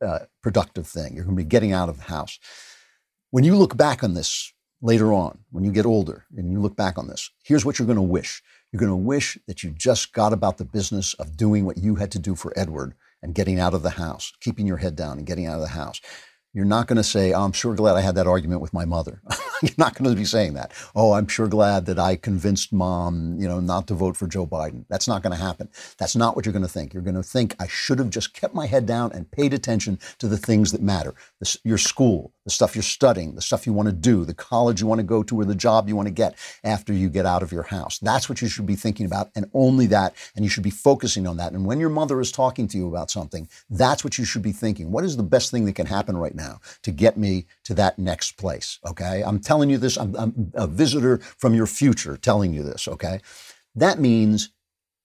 [0.00, 1.14] uh, productive thing.
[1.14, 2.38] You're going to be getting out of the house.
[3.30, 6.76] When you look back on this later on, when you get older and you look
[6.76, 8.42] back on this, here's what you're going to wish.
[8.72, 11.96] You're going to wish that you just got about the business of doing what you
[11.96, 15.18] had to do for Edward and getting out of the house, keeping your head down
[15.18, 16.00] and getting out of the house.
[16.54, 18.84] You're not going to say, oh, I'm sure glad I had that argument with my
[18.84, 19.20] mother.
[19.62, 20.72] You're not going to be saying that.
[20.94, 24.46] Oh, I'm sure glad that I convinced mom, you know, not to vote for Joe
[24.46, 24.84] Biden.
[24.88, 25.68] That's not going to happen.
[25.98, 26.94] That's not what you're going to think.
[26.94, 29.98] You're going to think, I should have just kept my head down and paid attention
[30.18, 31.14] to the things that matter.
[31.64, 34.86] Your school, the stuff you're studying, the stuff you want to do, the college you
[34.86, 37.42] want to go to, or the job you want to get after you get out
[37.42, 37.98] of your house.
[37.98, 40.14] That's what you should be thinking about, and only that.
[40.34, 41.52] And you should be focusing on that.
[41.52, 44.52] And when your mother is talking to you about something, that's what you should be
[44.52, 44.92] thinking.
[44.92, 46.47] What is the best thing that can happen right now
[46.82, 48.78] to get me to that next place?
[48.86, 49.22] Okay.
[49.24, 49.96] I'm telling you this.
[49.96, 52.88] I'm, I'm a visitor from your future telling you this.
[52.88, 53.20] Okay.
[53.74, 54.50] That means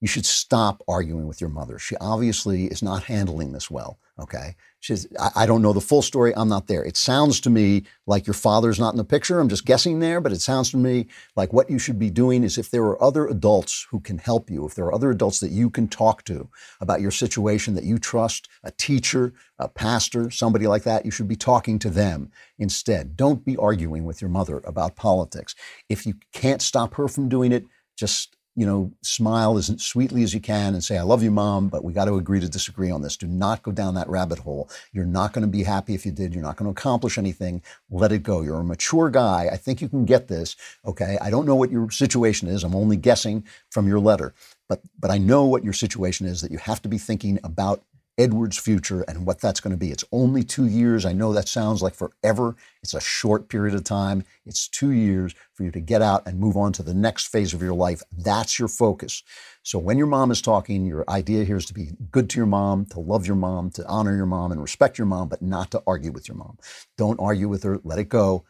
[0.04, 1.78] you should stop arguing with your mother.
[1.78, 3.98] She obviously is not handling this well.
[4.20, 4.54] Okay.
[4.80, 6.34] She's, I, I don't know the full story.
[6.36, 6.84] I'm not there.
[6.84, 9.40] It sounds to me like your father's not in the picture.
[9.40, 12.44] I'm just guessing there, but it sounds to me like what you should be doing
[12.44, 15.40] is if there are other adults who can help you, if there are other adults
[15.40, 16.50] that you can talk to
[16.82, 21.28] about your situation that you trust, a teacher, a pastor, somebody like that, you should
[21.28, 23.16] be talking to them instead.
[23.16, 25.54] Don't be arguing with your mother about politics.
[25.88, 27.64] If you can't stop her from doing it,
[27.96, 31.68] just you know, smile as sweetly as you can and say, I love you, mom,
[31.68, 33.16] but we got to agree to disagree on this.
[33.16, 34.70] Do not go down that rabbit hole.
[34.92, 36.32] You're not going to be happy if you did.
[36.32, 37.62] You're not going to accomplish anything.
[37.90, 38.42] Let it go.
[38.42, 39.48] You're a mature guy.
[39.50, 40.56] I think you can get this.
[40.86, 41.18] Okay.
[41.20, 42.62] I don't know what your situation is.
[42.62, 44.34] I'm only guessing from your letter,
[44.68, 47.82] but, but I know what your situation is that you have to be thinking about
[48.18, 49.90] Edward's future and what that's going to be.
[49.90, 51.04] It's only two years.
[51.04, 52.56] I know that sounds like forever.
[52.82, 54.24] It's a short period of time.
[54.46, 57.54] It's two years for you to get out and move on to the next phase
[57.54, 58.02] of your life.
[58.16, 59.22] That's your focus.
[59.62, 62.46] So when your mom is talking, your idea here is to be good to your
[62.46, 65.70] mom, to love your mom, to honor your mom and respect your mom, but not
[65.72, 66.58] to argue with your mom.
[66.96, 67.80] Don't argue with her.
[67.84, 68.44] Let it go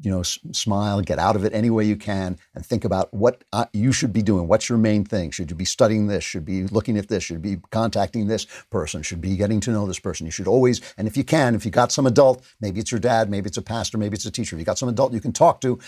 [0.00, 3.12] you know, s- smile, get out of it any way you can, and think about
[3.14, 4.46] what uh, you should be doing.
[4.46, 5.30] What's your main thing?
[5.30, 6.22] Should you be studying this?
[6.22, 7.24] Should be looking at this?
[7.24, 9.02] Should be contacting this person?
[9.02, 10.26] Should be getting to know this person?
[10.26, 13.00] You should always, and if you can, if you got some adult, maybe it's your
[13.00, 14.56] dad, maybe it's a pastor, maybe it's a teacher.
[14.56, 15.78] If you got some adult you can talk to,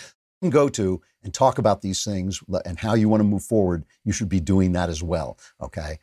[0.40, 3.84] can go to and talk about these things and how you want to move forward,
[4.04, 5.38] you should be doing that as well.
[5.60, 5.98] Okay,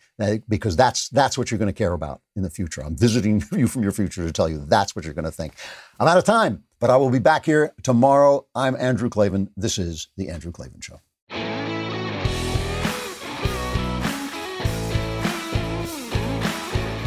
[0.50, 2.84] because that's that's what you're going to care about in the future.
[2.84, 5.54] I'm visiting you from your future to tell you that's what you're going to think.
[6.00, 8.46] I'm out of time, but I will be back here tomorrow.
[8.54, 9.50] I'm Andrew Klavan.
[9.56, 11.00] This is the Andrew Klavan Show.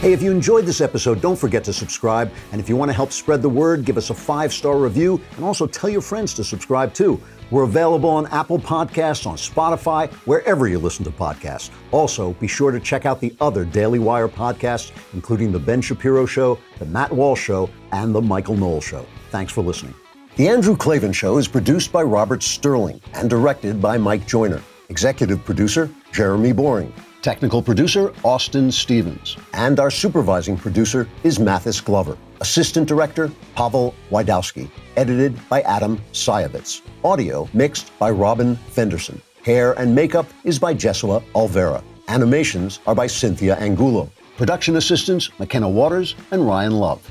[0.00, 2.32] Hey, if you enjoyed this episode, don't forget to subscribe.
[2.52, 5.20] And if you want to help spread the word, give us a five star review
[5.36, 7.20] and also tell your friends to subscribe too.
[7.50, 11.68] We're available on Apple Podcasts, on Spotify, wherever you listen to podcasts.
[11.92, 16.24] Also, be sure to check out the other Daily Wire podcasts, including The Ben Shapiro
[16.24, 19.04] Show, The Matt Walsh Show, and The Michael Knowles Show.
[19.30, 19.94] Thanks for listening.
[20.36, 24.62] The Andrew Klavan Show is produced by Robert Sterling and directed by Mike Joyner.
[24.88, 26.92] Executive producer, Jeremy Boring.
[27.22, 29.36] Technical producer, Austin Stevens.
[29.52, 32.16] And our supervising producer is Mathis Glover.
[32.40, 34.70] Assistant director, Pavel Wydowski.
[34.96, 36.82] Edited by Adam Sayevitz.
[37.02, 39.20] Audio mixed by Robin Fenderson.
[39.42, 41.82] Hair and makeup is by Jesua Alvera.
[42.08, 44.10] Animations are by Cynthia Angulo.
[44.36, 47.10] Production assistants, McKenna Waters and Ryan Love.